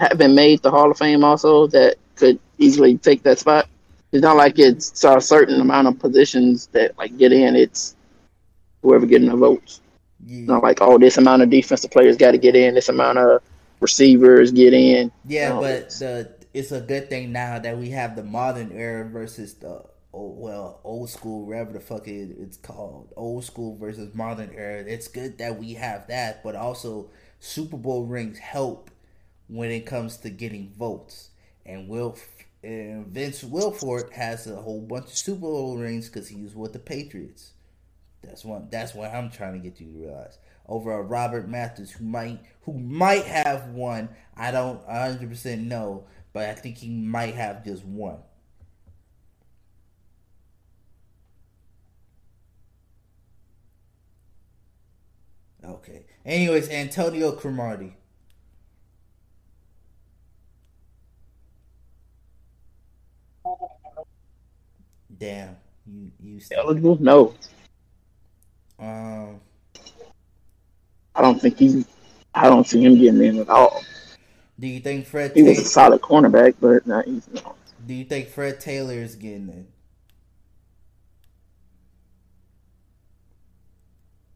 haven't 0.08 0.34
made 0.34 0.62
the 0.62 0.70
Hall 0.70 0.90
of 0.90 0.98
Fame 0.98 1.24
also 1.24 1.66
that 1.68 1.96
could 2.16 2.38
easily 2.58 2.98
take 2.98 3.22
that 3.22 3.38
spot. 3.38 3.68
It's 4.12 4.22
not 4.22 4.36
like 4.36 4.58
it's 4.58 5.02
a 5.04 5.20
certain 5.20 5.60
amount 5.60 5.88
of 5.88 5.98
positions 5.98 6.66
that 6.68 6.96
like 6.98 7.16
get 7.16 7.32
in, 7.32 7.56
it's 7.56 7.96
whoever 8.82 9.06
getting 9.06 9.28
the 9.28 9.36
votes. 9.36 9.80
Yeah. 10.24 10.46
not 10.46 10.62
like 10.62 10.78
oh 10.80 10.98
this 10.98 11.18
amount 11.18 11.42
of 11.42 11.50
defensive 11.50 11.90
players 11.90 12.16
got 12.16 12.30
to 12.30 12.38
get 12.38 12.54
in 12.54 12.74
this 12.74 12.88
amount 12.88 13.18
of 13.18 13.42
receivers 13.80 14.52
get 14.52 14.72
in 14.72 15.10
Yeah, 15.24 15.48
No, 15.48 15.60
but 15.60 15.90
the 15.90 16.30
it's 16.54 16.70
a 16.70 16.80
good 16.80 17.08
thing 17.08 17.32
now 17.32 17.58
that 17.58 17.76
we 17.78 17.90
have 17.90 18.14
the 18.14 18.22
modern 18.22 18.70
era 18.72 19.04
versus 19.04 19.54
the 19.54 19.82
old, 20.12 20.38
well 20.38 20.80
old 20.84 21.10
school, 21.10 21.46
whatever 21.46 21.72
the 21.72 21.80
fuck 21.80 22.06
it, 22.06 22.36
it's 22.38 22.56
called, 22.56 23.12
old 23.16 23.44
school 23.44 23.76
versus 23.76 24.14
modern 24.14 24.50
era. 24.54 24.84
It's 24.86 25.08
good 25.08 25.38
that 25.38 25.58
we 25.58 25.74
have 25.74 26.06
that, 26.08 26.44
but 26.44 26.54
also 26.54 27.10
Super 27.40 27.76
Bowl 27.76 28.04
rings 28.04 28.38
help 28.38 28.90
when 29.52 29.70
it 29.70 29.86
comes 29.86 30.16
to 30.18 30.30
getting 30.30 30.72
votes. 30.78 31.30
And 31.66 31.88
Will 31.88 32.16
and 32.62 33.06
Vince 33.06 33.42
Wilfork 33.42 34.12
has 34.12 34.46
a 34.46 34.56
whole 34.56 34.80
bunch 34.80 35.06
of 35.06 35.16
Super 35.16 35.40
Bowl 35.42 35.76
rings 35.76 36.08
because 36.08 36.28
he 36.28 36.42
was 36.42 36.54
with 36.54 36.72
the 36.72 36.78
Patriots. 36.78 37.52
That's 38.22 38.44
one. 38.44 38.68
That's 38.70 38.94
what 38.94 39.12
I'm 39.12 39.30
trying 39.30 39.54
to 39.54 39.58
get 39.58 39.80
you 39.80 39.92
to 39.92 39.98
realize. 39.98 40.38
Over 40.68 40.92
a 40.92 41.02
Robert 41.02 41.48
Mathis 41.48 41.90
who 41.90 42.04
might 42.04 42.40
who 42.62 42.74
might 42.78 43.24
have 43.24 43.68
one. 43.70 44.08
I 44.36 44.50
don't 44.52 44.86
100 44.86 45.28
percent 45.28 45.62
know, 45.62 46.04
but 46.32 46.48
I 46.48 46.54
think 46.54 46.78
he 46.78 46.88
might 46.88 47.34
have 47.34 47.64
just 47.64 47.84
one. 47.84 48.18
Okay. 55.64 56.04
Anyways, 56.24 56.68
Antonio 56.70 57.32
Cromartie. 57.32 57.96
Damn, 65.22 65.56
you 65.86 66.10
you. 66.20 66.40
eligible 66.56 66.98
no 67.00 67.32
Um. 68.80 69.40
i 71.14 71.22
don't 71.22 71.40
think 71.40 71.58
he 71.58 71.84
i 72.34 72.48
don't 72.48 72.66
see 72.66 72.82
him 72.84 72.98
getting 72.98 73.22
in 73.22 73.38
at 73.38 73.48
all 73.48 73.84
Do 74.58 74.66
you 74.66 74.80
think 74.80 75.06
Fred 75.06 75.32
he 75.34 75.42
was 75.44 75.60
a 75.60 75.64
solid 75.64 76.00
cornerback 76.00 76.56
but 76.60 76.86
not 76.88 77.04
he's. 77.04 77.28
Do 77.86 77.94
you 77.94 78.04
think 78.04 78.28
Fred 78.30 78.58
Taylor 78.60 78.94
is 78.94 79.14
getting 79.14 79.48
in? 79.48 79.66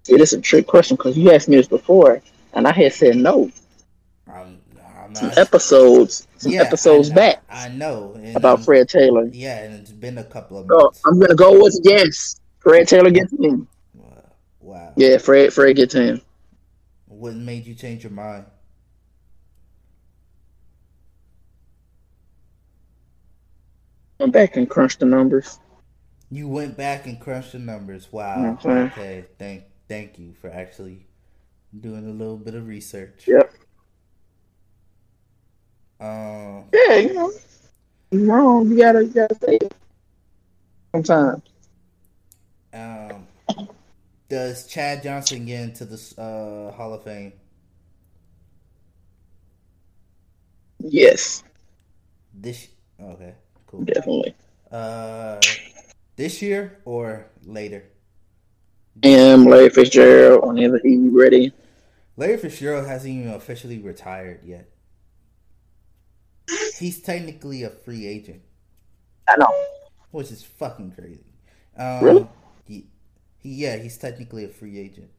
It 0.08 0.20
is 0.20 0.32
a 0.32 0.40
trick 0.40 0.68
question 0.68 0.96
because 0.96 1.16
you 1.18 1.32
asked 1.32 1.48
me 1.48 1.56
this 1.56 1.66
before 1.68 2.22
and 2.54 2.66
i 2.66 2.72
had 2.72 2.92
said 2.92 3.16
no 3.16 3.50
I'm, 4.28 4.60
I'm 4.98 5.14
some 5.14 5.32
episodes 5.36 6.28
some 6.36 6.52
Yeah, 6.52 6.62
episodes 6.62 7.10
back 7.10 7.42
I 7.56 7.68
know 7.68 8.12
and, 8.16 8.36
about 8.36 8.58
um, 8.58 8.64
fred 8.64 8.88
taylor 8.88 9.26
Yeah, 9.32 9.58
and 9.64 9.74
it's 9.80 9.90
been 9.90 10.18
a 10.18 10.24
couple 10.24 10.58
of 10.58 10.66
so 10.68 10.76
months. 10.76 11.00
i'm 11.06 11.18
gonna 11.18 11.34
go 11.34 11.62
with 11.62 11.78
yes 11.84 12.36
fred 12.60 12.86
taylor 12.86 13.10
gets 13.10 13.32
in 13.32 13.66
Wow. 13.94 14.06
wow. 14.60 14.92
yeah 14.96 15.16
fred 15.18 15.52
fred 15.52 15.74
gets 15.76 15.94
in 15.94 16.20
What 17.06 17.34
made 17.34 17.66
you 17.66 17.74
change 17.74 18.02
your 18.04 18.12
mind? 18.12 18.44
went 24.18 24.32
back 24.32 24.56
and 24.56 24.68
crunched 24.68 25.00
the 25.00 25.06
numbers 25.06 25.58
You 26.30 26.48
went 26.48 26.76
back 26.76 27.06
and 27.06 27.20
crunched 27.20 27.52
the 27.52 27.58
numbers. 27.60 28.08
Wow. 28.12 28.58
Mhm. 28.60 28.90
Okay. 28.90 29.24
Thank 29.38 29.64
thank 29.88 30.18
you 30.18 30.34
for 30.40 30.50
actually 30.50 31.06
doing 31.78 32.04
a 32.08 32.10
little 32.12 32.36
bit 32.36 32.54
of 32.54 32.66
research. 32.66 33.26
yep 33.28 33.52
Um. 36.00 36.64
yeah 36.72 36.96
you 36.96 37.14
know 37.14 37.32
wrong 38.12 38.68
you 38.70 38.78
gotta 38.78 39.04
you 39.04 39.12
gotta 39.12 39.34
say 39.36 39.56
it 39.56 39.74
sometimes 40.94 41.42
Um. 42.72 43.26
does 44.28 44.66
Chad 44.66 45.02
Johnson 45.02 45.46
get 45.46 45.60
into 45.62 45.84
the 45.84 45.96
uh, 46.18 46.72
Hall 46.76 46.94
of 46.94 47.02
Fame? 47.04 47.32
Yes, 50.78 51.42
This 52.32 52.68
okay, 53.00 53.34
cool. 53.66 53.84
definitely. 53.84 54.34
Uh, 54.70 55.42
this 56.16 56.42
year 56.42 56.80
or 56.84 57.26
later? 57.44 57.84
And 59.02 59.44
Larry 59.46 59.70
Fitzgerald, 59.70 60.46
whenever 60.46 60.78
he's 60.82 61.10
ready. 61.10 61.52
Larry 62.16 62.36
Fitzgerald 62.36 62.86
hasn't 62.86 63.14
even 63.14 63.32
officially 63.32 63.78
retired 63.78 64.44
yet. 64.44 64.70
He's 66.78 67.00
technically 67.00 67.62
a 67.62 67.70
free 67.70 68.06
agent, 68.06 68.42
I 69.28 69.36
know. 69.36 69.48
which 70.10 70.30
is 70.30 70.42
fucking 70.42 70.92
crazy. 70.92 71.24
Um, 71.76 72.04
Really? 72.04 72.28
He, 72.66 72.86
he, 73.38 73.48
yeah, 73.54 73.76
he's 73.76 73.96
technically 73.96 74.44
a 74.44 74.48
free 74.48 74.78
agent. 74.78 75.10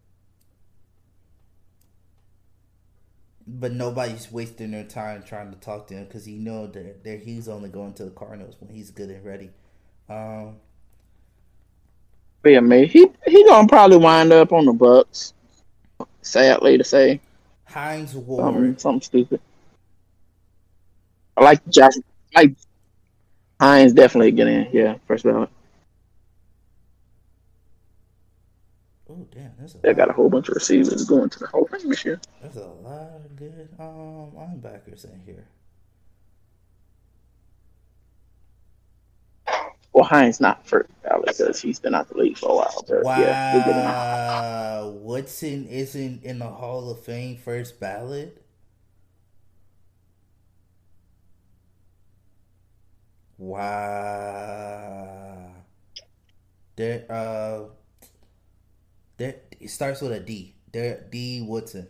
But 3.50 3.72
nobody's 3.72 4.30
wasting 4.32 4.72
their 4.72 4.84
time 4.84 5.24
trying 5.24 5.52
to 5.52 5.58
talk 5.58 5.88
to 5.88 5.94
him 5.94 6.04
because 6.06 6.26
he 6.26 6.34
know 6.36 6.68
that, 6.68 7.04
that 7.06 7.20
he's 7.22 7.48
only 7.48 7.70
going 7.70 7.94
to 7.94 8.04
the 8.06 8.12
Cardinals 8.12 8.56
when 8.60 8.70
he's 8.76 8.92
good 8.92 9.10
and 9.10 9.24
ready. 9.26 9.52
Um, 10.10 10.58
But 12.42 12.50
yeah, 12.50 12.60
man, 12.60 12.86
he 12.86 13.08
he 13.26 13.46
gonna 13.46 13.68
probably 13.68 13.98
wind 13.98 14.34
up 14.34 14.52
on 14.52 14.66
the 14.66 14.74
Bucks. 14.74 15.34
Sadly 16.22 16.78
to 16.78 16.84
say, 16.84 17.22
Hines 17.66 18.14
Ward. 18.16 18.44
something 18.44 18.78
something 18.78 19.02
stupid. 19.02 19.40
I 21.38 21.44
like 21.44 21.68
Josh. 21.70 21.94
I 22.36 22.42
like 22.42 22.56
Hines 23.60 23.94
definitely 23.94 24.32
get 24.32 24.48
in. 24.48 24.68
Yeah, 24.72 24.96
first 25.08 25.24
ballot. 25.24 25.50
oh 29.10 29.28
damn, 29.32 29.52
that's 29.60 29.76
a 29.76 29.78
They 29.80 29.94
got 29.94 30.10
a 30.10 30.14
whole 30.14 30.30
bunch 30.30 30.50
of 30.50 30.56
receivers 30.56 31.06
going 31.06 31.30
to 31.30 31.40
the 31.40 31.48
Hall 31.48 31.64
of 31.64 31.70
Fame 31.70 31.90
this 31.90 32.04
year. 32.04 32.20
that's 32.42 32.58
a 32.58 32.66
lot 32.66 33.22
of 33.26 33.36
good 33.36 33.70
um 33.80 34.32
linebackers 34.36 35.06
in 35.06 35.22
here. 35.26 35.48
Well, 39.94 40.04
Hines 40.06 40.40
not 40.40 40.68
first 40.68 40.90
ballot 41.02 41.26
because 41.28 41.60
he's 41.60 41.80
been 41.80 41.96
out 41.96 42.08
the 42.10 42.18
league 42.18 42.38
for 42.38 42.52
a 42.52 42.56
while. 42.56 42.86
But 42.88 43.04
yeah, 43.20 43.54
we'll 43.54 43.64
get 43.64 43.76
him. 43.76 43.86
Wow, 43.86 44.90
Woodson 45.02 45.68
isn't 45.68 46.24
in 46.24 46.38
the 46.40 46.46
Hall 46.48 46.92
of 46.92 47.00
Fame 47.04 47.38
first 47.38 47.80
ballot. 47.80 48.44
Wow. 53.38 53.68
There, 56.76 57.06
uh, 57.10 57.64
there 59.18 59.36
it 59.60 59.70
starts 59.70 60.02
with 60.02 60.12
a 60.12 60.20
D. 60.20 60.56
There, 60.72 61.06
D 61.10 61.42
Woodson. 61.42 61.88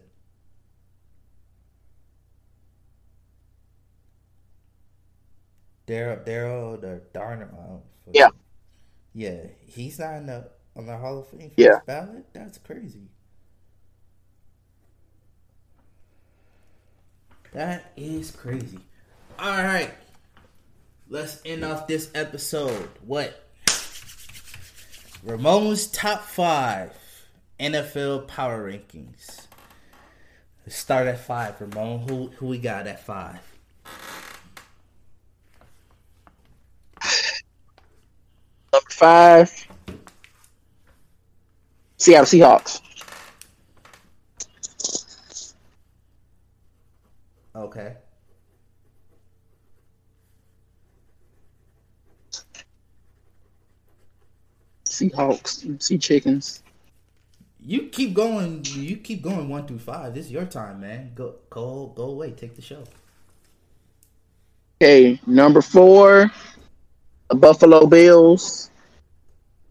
Daryl, 5.88 6.26
Daryl, 6.26 6.80
the 6.82 7.02
Darner. 7.14 7.50
Oh. 7.58 7.82
Yeah. 8.14 8.30
Yeah, 9.14 9.38
he's 9.66 10.00
not 10.00 10.16
in 10.16 10.26
the 10.28 10.50
on 10.76 10.86
the 10.86 10.98
Hall 10.98 11.20
of 11.20 11.28
Fame 11.28 11.52
Yeah. 11.58 11.80
ballot. 11.86 12.26
That's 12.34 12.58
crazy. 12.60 13.08
That 17.54 17.94
is 17.96 18.32
crazy. 18.32 18.80
All 19.40 19.64
right, 19.64 19.92
let's 21.10 21.42
end 21.46 21.64
off 21.64 21.88
this 21.88 22.10
episode. 22.14 22.90
What? 23.06 23.44
Ramon's 25.24 25.88
top 25.88 26.24
five 26.24 26.94
NFL 27.60 28.28
power 28.28 28.72
rankings. 28.72 29.48
Let's 30.66 30.78
start 30.78 31.08
at 31.08 31.20
five. 31.20 31.60
Ramon, 31.60 32.08
who 32.08 32.28
who 32.38 32.48
we 32.48 32.58
got 32.58 32.88
at 32.88 33.04
five? 33.06 33.40
Number 38.74 38.90
five, 38.90 39.68
Seattle 41.98 42.26
Seahawks. 42.26 42.82
Okay. 47.56 47.96
Seahawks. 54.98 55.82
Sea 55.82 55.98
chickens. 55.98 56.64
You 57.60 57.84
keep 57.90 58.14
going. 58.14 58.64
You 58.66 58.98
keep 58.98 59.22
going 59.22 59.50
one 59.50 59.68
through 59.68 59.80
five. 59.80 60.14
This 60.14 60.28
is 60.28 60.32
your 60.32 60.46
time, 60.46 60.82
man. 60.82 61.12
Go, 61.14 61.36
go, 61.50 61.92
go 61.96 62.04
away. 62.04 62.32
Take 62.32 62.56
the 62.56 62.62
show. 62.62 62.84
Okay, 64.82 65.20
number 65.26 65.62
four, 65.62 66.32
the 67.30 67.36
Buffalo 67.36 67.88
Bills. 67.88 68.70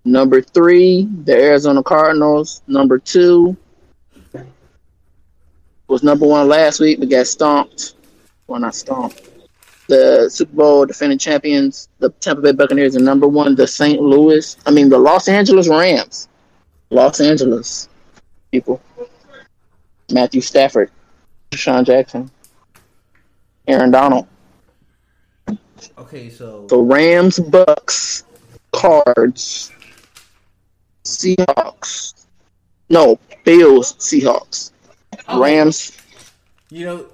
Number 0.05 0.41
three, 0.41 1.09
the 1.25 1.35
Arizona 1.35 1.83
Cardinals. 1.83 2.63
Number 2.67 2.99
two 2.99 3.57
was 5.89 6.03
number 6.03 6.27
one 6.27 6.49
last 6.49 6.81
week, 6.81 6.99
but 6.99 7.09
got 7.09 7.27
stomped. 7.27 7.95
Well, 8.47 8.61
not 8.61 8.75
stomped. 8.75 9.23
The 9.89 10.29
Super 10.29 10.53
Bowl 10.53 10.87
defending 10.87 11.19
champions, 11.19 11.89
the 12.01 12.11
Tampa 12.11 12.43
Bay 12.43 12.53
Buccaneers, 12.53 12.97
are 12.97 13.01
number 13.01 13.29
one. 13.29 13.55
The 13.55 13.67
St. 13.67 14.01
Louis, 14.01 14.57
I 14.67 14.71
mean, 14.71 14.89
the 14.89 14.99
Los 14.99 15.29
Angeles 15.29 15.69
Rams. 15.69 16.29
Los 16.91 17.21
Angeles 17.21 17.89
people. 18.51 18.81
Matthew 20.11 20.41
Stafford, 20.41 20.91
DeSean 21.51 21.85
Jackson, 21.85 22.31
Aaron 23.67 23.91
Donald. 23.91 24.27
Okay, 25.99 26.31
so 26.31 26.67
the 26.69 26.79
Rams, 26.79 27.39
Bucks, 27.39 28.25
Cards, 28.73 29.73
Seahawks. 31.05 32.27
No, 32.89 33.19
Bills, 33.45 33.95
Seahawks. 33.95 34.71
Oh. 35.29 35.43
Rams, 35.43 35.93
you 36.71 36.85
know, 36.85 37.07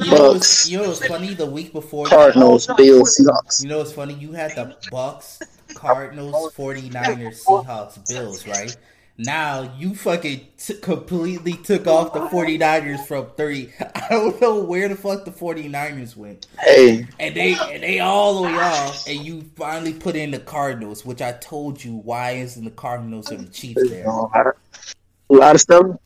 you 0.00 0.10
know, 0.10 0.32
what's, 0.32 0.38
Bucks. 0.38 0.68
you 0.70 0.78
know 0.78 0.88
what's 0.88 1.06
funny? 1.06 1.34
The 1.34 1.46
week 1.46 1.72
before, 1.72 2.06
Cardinals, 2.06 2.68
Bills, 2.76 3.18
Seahawks. 3.18 3.62
You 3.62 3.68
know 3.68 3.78
what's 3.78 3.92
funny? 3.92 4.14
You 4.14 4.32
had 4.32 4.54
the 4.54 4.76
Bucks, 4.90 5.40
Cardinals, 5.74 6.54
49ers, 6.54 7.44
Seahawks, 7.44 8.08
Bills, 8.08 8.46
right? 8.46 8.76
Now 9.18 9.70
you 9.76 9.94
fucking 9.94 10.46
t- 10.56 10.74
completely 10.78 11.52
took 11.52 11.86
off 11.86 12.14
the 12.14 12.20
49ers 12.20 13.04
from 13.06 13.26
30. 13.36 13.70
I 13.94 14.06
don't 14.08 14.40
know 14.40 14.60
where 14.60 14.88
the 14.88 14.94
fuck 14.96 15.26
the 15.26 15.30
49ers 15.30 16.16
went. 16.16 16.46
Hey, 16.58 17.06
And 17.18 17.34
they 17.34 17.54
and 17.54 17.82
they 17.82 17.98
all 18.00 18.36
the 18.36 18.42
way 18.42 18.54
off, 18.54 19.06
and 19.06 19.20
you 19.20 19.42
finally 19.56 19.92
put 19.92 20.16
in 20.16 20.30
the 20.30 20.38
Cardinals, 20.38 21.04
which 21.04 21.20
I 21.20 21.32
told 21.32 21.82
you 21.84 21.96
why 21.96 22.32
isn't 22.32 22.64
the 22.64 22.70
Cardinals 22.70 23.30
and 23.30 23.46
the 23.46 23.52
Chiefs 23.52 23.90
there? 23.90 24.06
a 24.06 24.54
lot 25.28 25.54
of 25.54 25.60
stuff. 25.60 25.96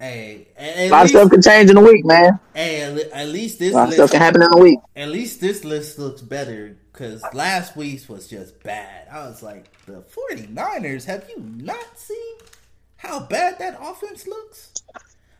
Hey, 0.00 0.48
A 0.58 0.88
lot 0.88 1.02
of 1.04 1.10
stuff 1.10 1.30
can 1.30 1.42
change 1.42 1.68
in 1.70 1.76
a 1.76 1.80
week, 1.82 2.06
man. 2.06 2.40
hey, 2.54 2.80
at 2.82 2.94
le- 2.94 3.08
at 3.14 3.28
least 3.28 3.56
A 3.56 3.58
this 3.58 3.74
lot 3.74 3.88
of 3.88 3.92
stuff 3.94 4.04
list, 4.04 4.12
can 4.14 4.22
happen 4.22 4.42
in 4.42 4.48
a 4.50 4.56
week. 4.58 4.78
at 4.96 5.08
least 5.10 5.42
this 5.42 5.62
list 5.62 5.98
looks 5.98 6.22
better 6.22 6.74
because 6.90 7.22
last 7.34 7.76
week's 7.76 8.08
was 8.08 8.26
just 8.26 8.62
bad. 8.62 9.08
I 9.12 9.28
was 9.28 9.42
like, 9.42 9.70
the 9.84 10.02
49ers, 10.02 11.04
have 11.04 11.28
you 11.28 11.36
not 11.42 11.98
seen 11.98 12.16
how 12.96 13.20
bad 13.20 13.58
that 13.58 13.78
offense 13.78 14.26
looks? 14.26 14.72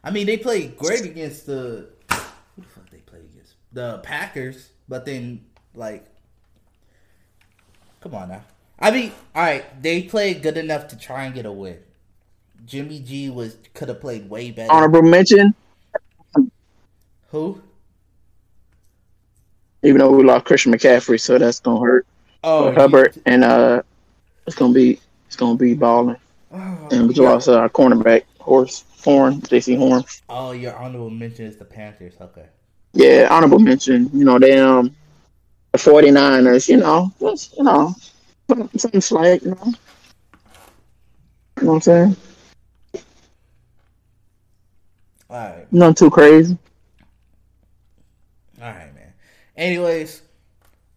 I 0.05 0.11
mean, 0.11 0.27
they 0.27 0.37
played 0.37 0.77
great 0.77 1.07
against 1.07 1.47
the 1.47 1.89
who 2.11 2.63
the 2.63 2.69
fuck 2.69 2.91
they 2.91 2.99
play 2.99 3.21
against 3.21 3.55
the 3.73 3.99
Packers, 4.03 4.71
but 4.91 5.07
then 5.07 5.41
like, 5.75 6.05
come 8.03 8.15
on 8.15 8.29
now. 8.29 8.45
I 8.79 8.91
mean, 8.91 9.13
all 9.35 9.43
right, 9.43 9.83
they 9.83 10.03
played 10.03 10.43
good 10.43 10.57
enough 10.59 10.89
to 10.89 10.99
try 10.99 11.25
and 11.25 11.35
get 11.35 11.47
a 11.47 11.53
win. 11.53 11.79
Jimmy 12.71 13.01
G 13.01 13.31
was 13.31 13.57
could 13.75 13.89
have 13.89 14.01
played 14.01 14.31
way 14.31 14.53
better. 14.53 14.73
Honorable 14.73 15.03
mention, 15.03 15.53
Who? 17.33 17.61
even 19.83 19.99
though 19.99 20.13
we 20.13 20.23
lost 20.23 20.45
Christian 20.45 20.73
McCaffrey, 20.73 21.19
so 21.21 21.37
that's 21.37 21.59
gonna 21.59 21.81
hurt. 21.81 22.07
Oh, 22.45 22.67
But 22.67 22.77
Hubbard 22.81 23.23
and 23.27 23.43
uh, 23.43 23.83
it's 24.47 24.55
gonna 24.55 24.73
be 24.73 25.01
it's 25.27 25.35
gonna 25.35 25.57
be 25.57 25.75
balling. 25.75 26.17
Oh, 26.53 26.89
And 26.93 27.09
we 27.09 27.15
lost 27.15 27.49
uh, 27.49 27.59
our 27.59 27.69
cornerback, 27.69 28.23
Horse 28.39 28.85
Horn, 29.03 29.41
Jaycee 29.41 29.77
Horn. 29.77 30.05
oh, 30.29 30.53
your 30.53 30.77
honorable 30.77 31.11
mention 31.11 31.47
is 31.47 31.57
the 31.57 31.65
Panthers. 31.65 32.15
Okay. 32.21 32.47
Yeah, 32.93 33.27
honorable 33.33 33.59
mention. 33.59 34.11
You 34.13 34.25
know, 34.25 34.39
they 34.39 34.59
um 34.61 34.95
the 35.73 35.79
49ers, 35.79 36.69
you 36.69 36.77
know, 36.77 37.13
just, 37.19 37.57
you 37.57 37.65
know, 37.65 37.95
something 38.77 39.01
slight, 39.01 39.43
you 39.43 39.51
know. 39.51 39.75
You 41.59 41.67
know 41.67 41.73
what 41.73 41.75
I'm 41.75 41.81
saying? 41.81 42.17
All 45.31 45.37
right. 45.37 45.73
Nothing 45.73 45.95
too 45.95 46.11
crazy. 46.11 46.59
All 48.61 48.69
right, 48.69 48.93
man. 48.95 49.13
Anyways, 49.57 50.23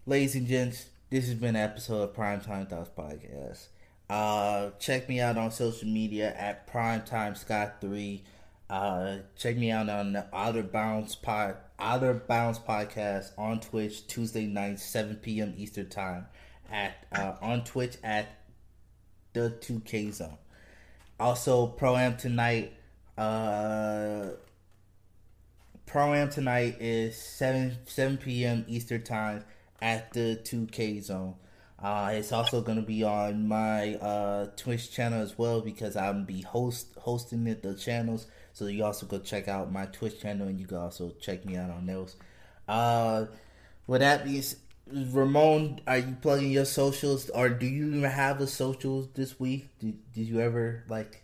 ladies 0.07 0.33
and 0.35 0.47
gents, 0.47 0.87
this 1.11 1.25
has 1.27 1.35
been 1.35 1.55
an 1.55 1.63
episode 1.63 2.01
of 2.01 2.15
Primetime 2.15 2.67
Thoughts 2.67 2.89
Podcast. 2.97 3.67
Uh, 4.09 4.71
check 4.79 5.07
me 5.07 5.19
out 5.19 5.37
on 5.37 5.51
social 5.51 5.87
media 5.87 6.33
at 6.35 6.67
Primetime 6.71 7.37
Scott 7.37 7.75
Three. 7.79 8.23
Uh, 8.69 9.17
check 9.35 9.55
me 9.55 9.69
out 9.69 9.87
on 9.87 10.13
the 10.13 10.25
Outer 10.33 10.63
Bounds 10.63 11.15
Pod, 11.15 11.57
Outer 11.77 12.15
Bounds 12.15 12.57
Podcast 12.57 13.31
on 13.37 13.59
Twitch 13.59 14.07
Tuesday 14.07 14.47
night, 14.47 14.79
seven 14.79 15.15
p.m. 15.17 15.53
Eastern 15.57 15.89
Time. 15.89 16.25
At 16.71 17.05
uh, 17.11 17.35
on 17.39 17.63
Twitch 17.63 17.97
at 18.03 18.27
the 19.33 19.51
Two 19.51 19.79
K 19.81 20.09
Zone. 20.09 20.37
Also, 21.19 21.67
Pro 21.67 21.95
Am 21.95 22.17
tonight. 22.17 22.73
Uh, 23.17 24.29
Pro 25.85 26.13
Am 26.13 26.29
tonight 26.29 26.77
is 26.79 27.15
seven 27.15 27.77
seven 27.85 28.17
p.m. 28.17 28.65
Eastern 28.67 29.03
Time 29.03 29.43
at 29.81 30.11
the 30.13 30.35
Two 30.35 30.65
K 30.71 30.99
Zone. 30.99 31.35
Uh, 31.81 32.11
it's 32.13 32.31
also 32.31 32.61
going 32.61 32.77
to 32.77 32.83
be 32.83 33.03
on 33.03 33.47
my 33.47 33.95
uh, 33.95 34.47
Twitch 34.55 34.89
channel 34.89 35.21
as 35.21 35.37
well 35.37 35.59
because 35.59 35.97
I'm 35.97 36.23
be 36.23 36.41
host 36.41 36.87
hosting 36.97 37.45
it 37.47 37.61
the 37.61 37.75
channels. 37.75 38.25
So 38.53 38.67
you 38.67 38.85
also 38.85 39.05
go 39.05 39.19
check 39.19 39.47
out 39.47 39.71
my 39.71 39.85
Twitch 39.87 40.21
channel 40.21 40.47
and 40.47 40.59
you 40.59 40.65
can 40.65 40.77
also 40.77 41.11
check 41.19 41.45
me 41.45 41.57
out 41.57 41.69
on 41.69 41.85
those. 41.85 42.15
Uh, 42.67 43.25
with 43.85 43.99
that 43.99 44.23
being 44.23 44.43
Ramon, 45.13 45.81
are 45.85 45.97
you 45.97 46.15
plugging 46.21 46.51
your 46.51 46.65
socials 46.65 47.29
or 47.29 47.49
do 47.49 47.65
you 47.65 47.87
even 47.87 48.03
have 48.03 48.39
a 48.39 48.47
socials 48.47 49.09
this 49.13 49.39
week? 49.39 49.67
Did, 49.79 49.97
did 50.13 50.27
you 50.27 50.39
ever 50.39 50.85
like 50.87 51.23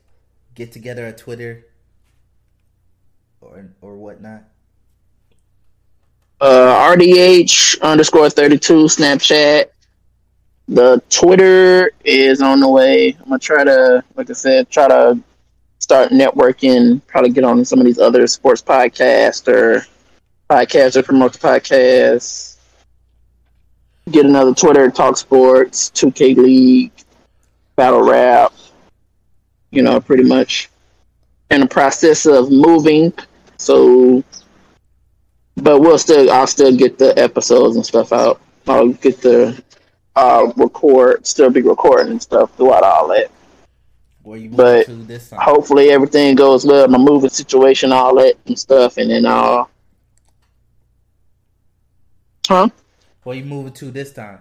get 0.55 0.73
together 0.73 1.05
at 1.05 1.17
Twitter 1.17 1.65
or 3.41 3.69
or 3.81 3.95
whatnot? 3.95 4.43
Uh, 6.41 6.95
RDH 6.95 7.81
underscore 7.81 8.29
thirty 8.29 8.57
two 8.57 8.85
Snapchat. 8.85 9.65
The 10.67 11.01
Twitter 11.09 11.91
is 12.03 12.41
on 12.41 12.59
the 12.59 12.69
way. 12.69 13.17
I'm 13.19 13.25
gonna 13.25 13.39
try 13.39 13.63
to, 13.63 14.03
like 14.15 14.29
I 14.29 14.33
said, 14.33 14.69
try 14.69 14.87
to 14.87 15.19
start 15.79 16.11
networking. 16.11 17.01
Probably 17.07 17.31
get 17.31 17.43
on 17.43 17.65
some 17.65 17.79
of 17.79 17.85
these 17.85 17.99
other 17.99 18.27
sports 18.27 18.61
podcasts 18.61 19.47
or 19.47 19.85
podcasts 20.49 20.93
that 20.93 21.05
promote 21.05 21.33
the 21.33 21.39
podcast. 21.39 22.57
Get 24.11 24.25
another 24.25 24.53
Twitter, 24.53 24.89
talk 24.89 25.17
sports, 25.17 25.91
2K 25.91 26.35
League, 26.37 26.91
battle 27.75 28.01
rap. 28.01 28.53
You 29.71 29.83
know, 29.83 29.99
pretty 29.99 30.23
much 30.23 30.69
in 31.51 31.61
the 31.61 31.67
process 31.67 32.25
of 32.25 32.51
moving. 32.51 33.13
So, 33.59 34.23
but 35.57 35.79
we'll 35.79 35.97
still, 35.97 36.31
I'll 36.31 36.47
still 36.47 36.75
get 36.75 36.97
the 36.97 37.17
episodes 37.19 37.75
and 37.75 37.85
stuff 37.85 38.11
out. 38.13 38.41
I'll 38.67 38.93
get 38.93 39.21
the 39.21 39.61
uh, 40.15 40.51
record, 40.55 41.27
still 41.27 41.49
be 41.49 41.61
recording 41.61 42.13
and 42.13 42.21
stuff 42.21 42.55
throughout 42.55 42.83
all 42.83 43.09
that. 43.09 43.29
but 44.55 44.87
hopefully 45.33 45.91
everything 45.91 46.35
goes 46.35 46.65
well. 46.65 46.87
My 46.87 46.97
moving 46.97 47.29
situation, 47.29 47.91
all 47.91 48.15
that 48.15 48.35
and 48.45 48.57
stuff, 48.57 48.97
and 48.97 49.11
then 49.11 49.25
uh, 49.25 49.65
huh? 52.47 52.69
Where 53.23 53.35
you 53.35 53.45
moving 53.45 53.73
to 53.73 53.91
this 53.91 54.13
time? 54.13 54.39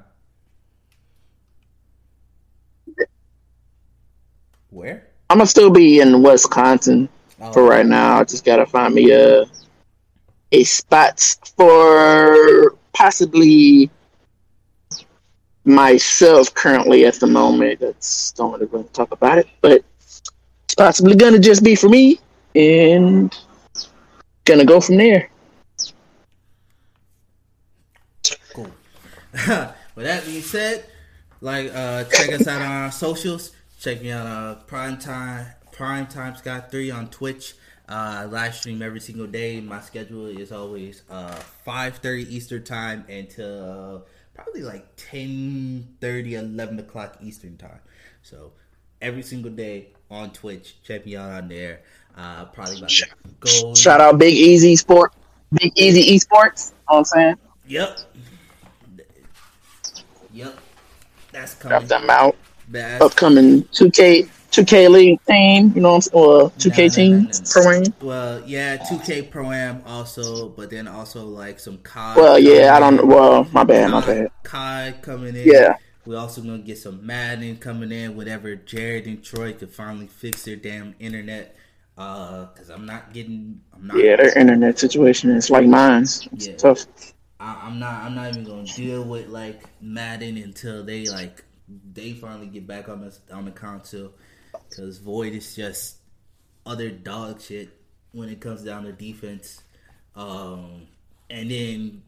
Where? 4.70 5.09
I'm 5.28 5.38
gonna 5.38 5.46
still 5.46 5.70
be 5.70 6.00
in 6.00 6.22
Wisconsin 6.22 7.09
oh. 7.40 7.53
for 7.53 7.62
right 7.64 7.87
now. 7.87 8.20
I 8.20 8.24
just 8.24 8.44
gotta 8.44 8.66
find 8.66 8.94
me 8.94 9.12
a 9.12 9.44
a 10.53 10.64
spot 10.64 11.20
for 11.57 12.77
possibly 12.92 13.90
myself 15.64 16.53
currently 16.55 17.05
at 17.05 17.14
the 17.14 17.27
moment. 17.27 17.81
That's 17.81 18.33
don't 18.33 18.51
want 18.72 18.87
to 18.87 18.92
talk 18.92 19.12
about 19.12 19.38
it, 19.38 19.48
but 19.61 19.85
it's 20.01 20.74
possibly 20.77 21.14
gonna 21.14 21.38
just 21.38 21.62
be 21.62 21.74
for 21.74 21.88
me 21.88 22.18
and 22.55 23.35
gonna 24.44 24.64
go 24.64 24.81
from 24.81 24.96
there. 24.96 25.31
Cool. 28.55 28.70
With 29.94 30.07
that 30.07 30.24
being 30.24 30.42
said, 30.42 30.85
like 31.40 31.70
uh 31.74 32.05
check 32.05 32.33
us 32.33 32.46
out 32.46 32.62
on 32.62 32.70
our 32.70 32.92
socials. 32.92 33.53
Check 33.79 34.03
me 34.03 34.11
out 34.11 34.27
uh 34.27 34.55
Prime 34.66 34.98
Time 34.98 35.48
Prime 35.79 36.09
Time 36.09 36.35
Scott 36.35 36.73
three 36.73 36.91
on 36.91 37.09
Twitch. 37.09 37.55
Uh, 37.88 38.27
live 38.29 38.53
stream 38.53 38.83
every 38.83 38.99
single 38.99 39.29
day. 39.29 39.61
My 39.61 39.81
schedule 39.81 40.27
is 40.27 40.51
always 40.51 41.03
uh, 41.09 41.41
5.30 41.64 42.29
Eastern 42.29 42.64
time 42.64 43.05
until 43.09 44.05
probably 44.35 44.62
like 44.62 44.85
10 44.97 45.97
30 46.01 46.35
11 46.35 46.81
o'clock 46.81 47.19
eastern 47.23 47.57
time. 47.57 47.79
So 48.23 48.51
every 49.01 49.23
single 49.23 49.53
day 49.53 49.91
on 50.11 50.33
twitch 50.33 50.83
check 50.83 51.07
me 51.07 51.17
out 51.17 51.31
on 51.31 51.49
there. 51.49 51.83
Uh 52.17 52.47
probably 52.47 52.79
about 52.79 52.93
go 53.38 53.75
shout 53.75 54.01
out 54.01 54.19
big 54.19 54.35
easy 54.35 54.75
sport 54.75 55.12
big 55.53 55.73
easy 55.77 56.19
esports 56.19 56.71
you 56.71 56.75
know 56.75 56.83
what 56.87 56.99
i'm 56.99 57.05
saying? 57.05 57.37
Yep 57.69 58.01
yep 60.33 60.59
that's 61.31 61.55
coming. 61.55 61.79
Got 61.79 61.88
them 61.88 62.11
out. 62.11 62.37
That's 62.69 63.05
upcoming 63.05 63.62
2k 63.64 64.29
2K 64.59 64.90
League 64.90 65.21
team, 65.25 65.73
you 65.75 65.81
know, 65.81 66.01
or 66.12 66.51
2K 66.51 66.79
no, 66.79 66.88
team 66.88 67.12
no, 67.12 67.31
no, 67.31 67.40
pro 67.51 67.73
am. 67.73 67.94
Well, 68.01 68.42
yeah, 68.44 68.77
2K 68.79 69.31
pro 69.31 69.53
am 69.53 69.83
also, 69.87 70.49
but 70.49 70.71
then 70.71 70.88
also 70.88 71.25
like 71.25 71.61
some 71.61 71.79
COD. 71.79 72.16
Well, 72.16 72.38
yeah, 72.38 72.77
I 72.77 72.81
don't. 72.81 73.07
Well, 73.07 73.47
my 73.53 73.62
bad, 73.62 73.90
my 73.92 74.05
bad. 74.05 74.31
COD 74.42 75.03
coming 75.03 75.37
in. 75.37 75.47
Yeah. 75.47 75.77
We 76.07 76.16
also 76.16 76.40
gonna 76.40 76.59
get 76.59 76.79
some 76.79 77.07
Madden 77.07 77.59
coming 77.59 77.92
in. 77.92 78.16
Whatever 78.16 78.57
Jared 78.57 79.07
and 79.07 79.23
Troy 79.23 79.53
could 79.53 79.71
finally 79.71 80.07
fix 80.07 80.44
their 80.44 80.57
damn 80.57 80.94
internet. 80.99 81.55
Uh, 81.97 82.47
cause 82.47 82.71
I'm 82.71 82.87
not 82.87 83.12
getting. 83.12 83.61
I'm 83.75 83.87
not. 83.87 83.99
Yeah, 83.99 84.16
their 84.16 84.37
internet 84.37 84.79
situation 84.79 85.31
is 85.31 85.51
like 85.51 85.66
mine. 85.66 86.03
It's 86.03 86.49
yeah. 86.49 86.57
tough. 86.57 86.87
I, 87.38 87.61
I'm 87.62 87.79
not. 87.79 88.03
I'm 88.03 88.14
not 88.14 88.31
even 88.31 88.44
gonna 88.44 88.64
deal 88.64 89.05
with 89.05 89.29
like 89.29 89.62
Madden 89.81 90.37
until 90.38 90.83
they 90.83 91.07
like 91.07 91.44
they 91.92 92.14
finally 92.14 92.47
get 92.47 92.66
back 92.66 92.88
on 92.88 93.03
the 93.03 93.35
on 93.35 93.44
the 93.44 93.51
console 93.51 94.12
because 94.68 94.98
Void 94.98 95.33
is 95.33 95.54
just 95.54 95.96
other 96.66 96.90
dog 96.90 97.40
shit 97.40 97.70
when 98.12 98.28
it 98.28 98.40
comes 98.40 98.62
down 98.62 98.85
to 98.85 98.92
defense. 98.92 99.62
Um, 100.14 100.88
and 101.31 101.50
then 101.50 102.02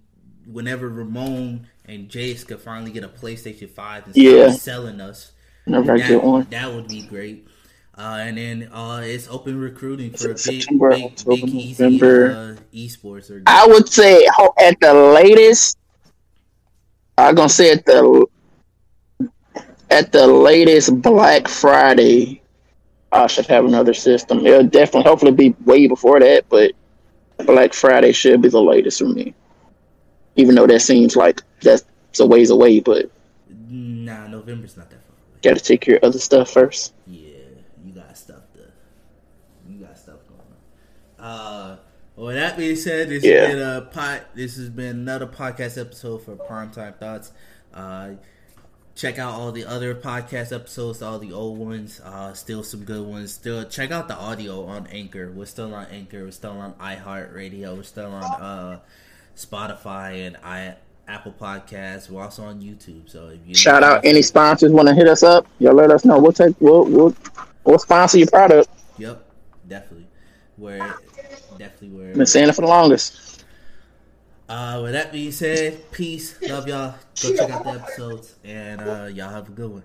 whenever 0.46 0.88
Ramon 0.88 1.66
and 1.84 2.08
Jace 2.08 2.46
could 2.46 2.60
finally 2.60 2.90
get 2.90 3.04
a 3.04 3.08
PlayStation 3.08 3.70
Five 3.70 4.06
and 4.06 4.14
start 4.14 4.26
yeah. 4.26 4.50
selling 4.50 5.00
us, 5.00 5.32
Never 5.66 5.98
that, 5.98 6.46
that 6.50 6.72
would 6.72 6.88
be 6.88 7.02
great. 7.02 7.46
Uh, 7.96 8.18
and 8.20 8.38
then 8.38 8.70
uh, 8.72 9.02
it's 9.04 9.28
open 9.28 9.60
recruiting 9.60 10.10
for 10.12 10.28
big, 10.28 10.38
September, 10.38 10.90
big, 10.90 11.04
October, 11.04 11.36
big 11.36 11.48
easy, 11.48 12.02
uh, 12.02 12.56
esports. 12.72 13.30
Or 13.30 13.42
I 13.46 13.66
would 13.66 13.88
say 13.88 14.26
at 14.58 14.80
the 14.80 14.94
latest, 14.94 15.76
I'm 17.18 17.34
gonna 17.34 17.48
say 17.48 17.72
at 17.72 17.84
the 17.84 18.26
at 19.90 20.12
the 20.12 20.26
latest 20.26 21.02
Black 21.02 21.46
Friday, 21.46 22.39
I 23.12 23.26
should 23.26 23.46
have 23.46 23.64
another 23.64 23.94
system. 23.94 24.46
It'll 24.46 24.64
definitely, 24.64 25.08
hopefully, 25.08 25.32
be 25.32 25.54
way 25.64 25.86
before 25.86 26.20
that, 26.20 26.48
but 26.48 26.72
Black 27.38 27.74
Friday 27.74 28.12
should 28.12 28.42
be 28.42 28.48
the 28.48 28.62
latest 28.62 28.98
for 28.98 29.06
me. 29.06 29.34
Even 30.36 30.54
though 30.54 30.66
that 30.66 30.80
seems 30.80 31.16
like 31.16 31.42
that's 31.60 31.84
a 32.18 32.26
ways 32.26 32.50
away, 32.50 32.80
but 32.80 33.10
nah, 33.68 34.26
November's 34.28 34.76
not 34.76 34.90
that 34.90 35.02
far. 35.02 35.16
Away. 35.16 35.40
Got 35.42 35.58
to 35.58 35.64
take 35.64 35.80
care 35.80 35.96
of 35.96 36.04
other 36.04 36.18
stuff 36.18 36.50
first. 36.50 36.94
Yeah, 37.06 37.28
you 37.84 37.92
got 37.92 38.16
stuff 38.16 38.42
to, 38.54 38.60
you 39.68 39.84
got 39.84 39.98
stuff 39.98 40.18
going 40.28 40.40
on. 41.18 41.24
Uh, 41.24 41.76
well, 42.16 42.34
that 42.34 42.56
being 42.56 42.76
said, 42.76 43.08
this 43.08 43.24
yeah. 43.24 43.46
has 43.46 43.54
been 43.54 43.62
a 43.62 43.80
pot. 43.82 44.22
This 44.34 44.56
has 44.56 44.68
been 44.68 44.96
another 44.96 45.26
podcast 45.26 45.80
episode 45.80 46.22
for 46.22 46.36
Primetime 46.36 46.96
Thoughts. 46.98 47.32
Uh, 47.74 48.12
check 48.94 49.18
out 49.18 49.32
all 49.32 49.52
the 49.52 49.64
other 49.64 49.94
podcast 49.94 50.54
episodes, 50.54 51.02
all 51.02 51.18
the 51.18 51.32
old 51.32 51.58
ones. 51.58 52.00
Uh, 52.00 52.32
still 52.34 52.62
some 52.62 52.84
good 52.84 53.06
ones. 53.06 53.32
Still 53.32 53.64
check 53.64 53.90
out 53.90 54.08
the 54.08 54.16
audio 54.16 54.64
on 54.64 54.86
Anchor. 54.88 55.30
We're 55.30 55.46
still 55.46 55.74
on 55.74 55.86
Anchor. 55.86 56.24
We're 56.24 56.30
still 56.30 56.52
on 56.52 56.74
iHeartRadio. 56.74 57.76
We're 57.76 57.82
still 57.82 58.12
on 58.12 58.24
uh, 58.24 58.80
Spotify 59.36 60.26
and 60.26 60.36
I 60.38 60.76
Apple 61.08 61.34
Podcasts. 61.38 62.08
We're 62.08 62.22
also 62.22 62.44
on 62.44 62.60
YouTube. 62.60 63.10
So 63.10 63.28
if 63.28 63.40
you 63.46 63.54
shout 63.54 63.82
out 63.82 64.04
any 64.04 64.22
sponsors 64.22 64.70
want 64.70 64.88
to 64.88 64.94
hit 64.94 65.08
us 65.08 65.22
up, 65.22 65.46
y'all 65.58 65.74
let 65.74 65.90
us 65.90 66.04
know. 66.04 66.18
We'll 66.18 66.32
take 66.32 66.54
we'll 66.60 66.84
we'll, 66.84 67.16
we'll 67.64 67.78
sponsor 67.78 68.18
your 68.18 68.28
product. 68.28 68.68
Yep, 68.98 69.24
definitely. 69.68 70.06
We're 70.56 70.94
definitely 71.58 71.88
we're 71.88 72.14
been 72.14 72.26
saying 72.26 72.48
it 72.48 72.54
for 72.54 72.62
the 72.62 72.68
longest. 72.68 73.39
Uh, 74.50 74.80
with 74.82 74.94
that 74.94 75.12
being 75.12 75.30
said, 75.30 75.78
peace. 75.92 76.34
Love 76.42 76.66
y'all. 76.66 76.96
Go 77.22 77.36
check 77.36 77.50
out 77.50 77.62
the 77.62 77.70
episodes, 77.70 78.34
and 78.42 78.80
uh, 78.80 79.04
y'all 79.06 79.30
have 79.30 79.48
a 79.48 79.52
good 79.52 79.70
one. 79.70 79.84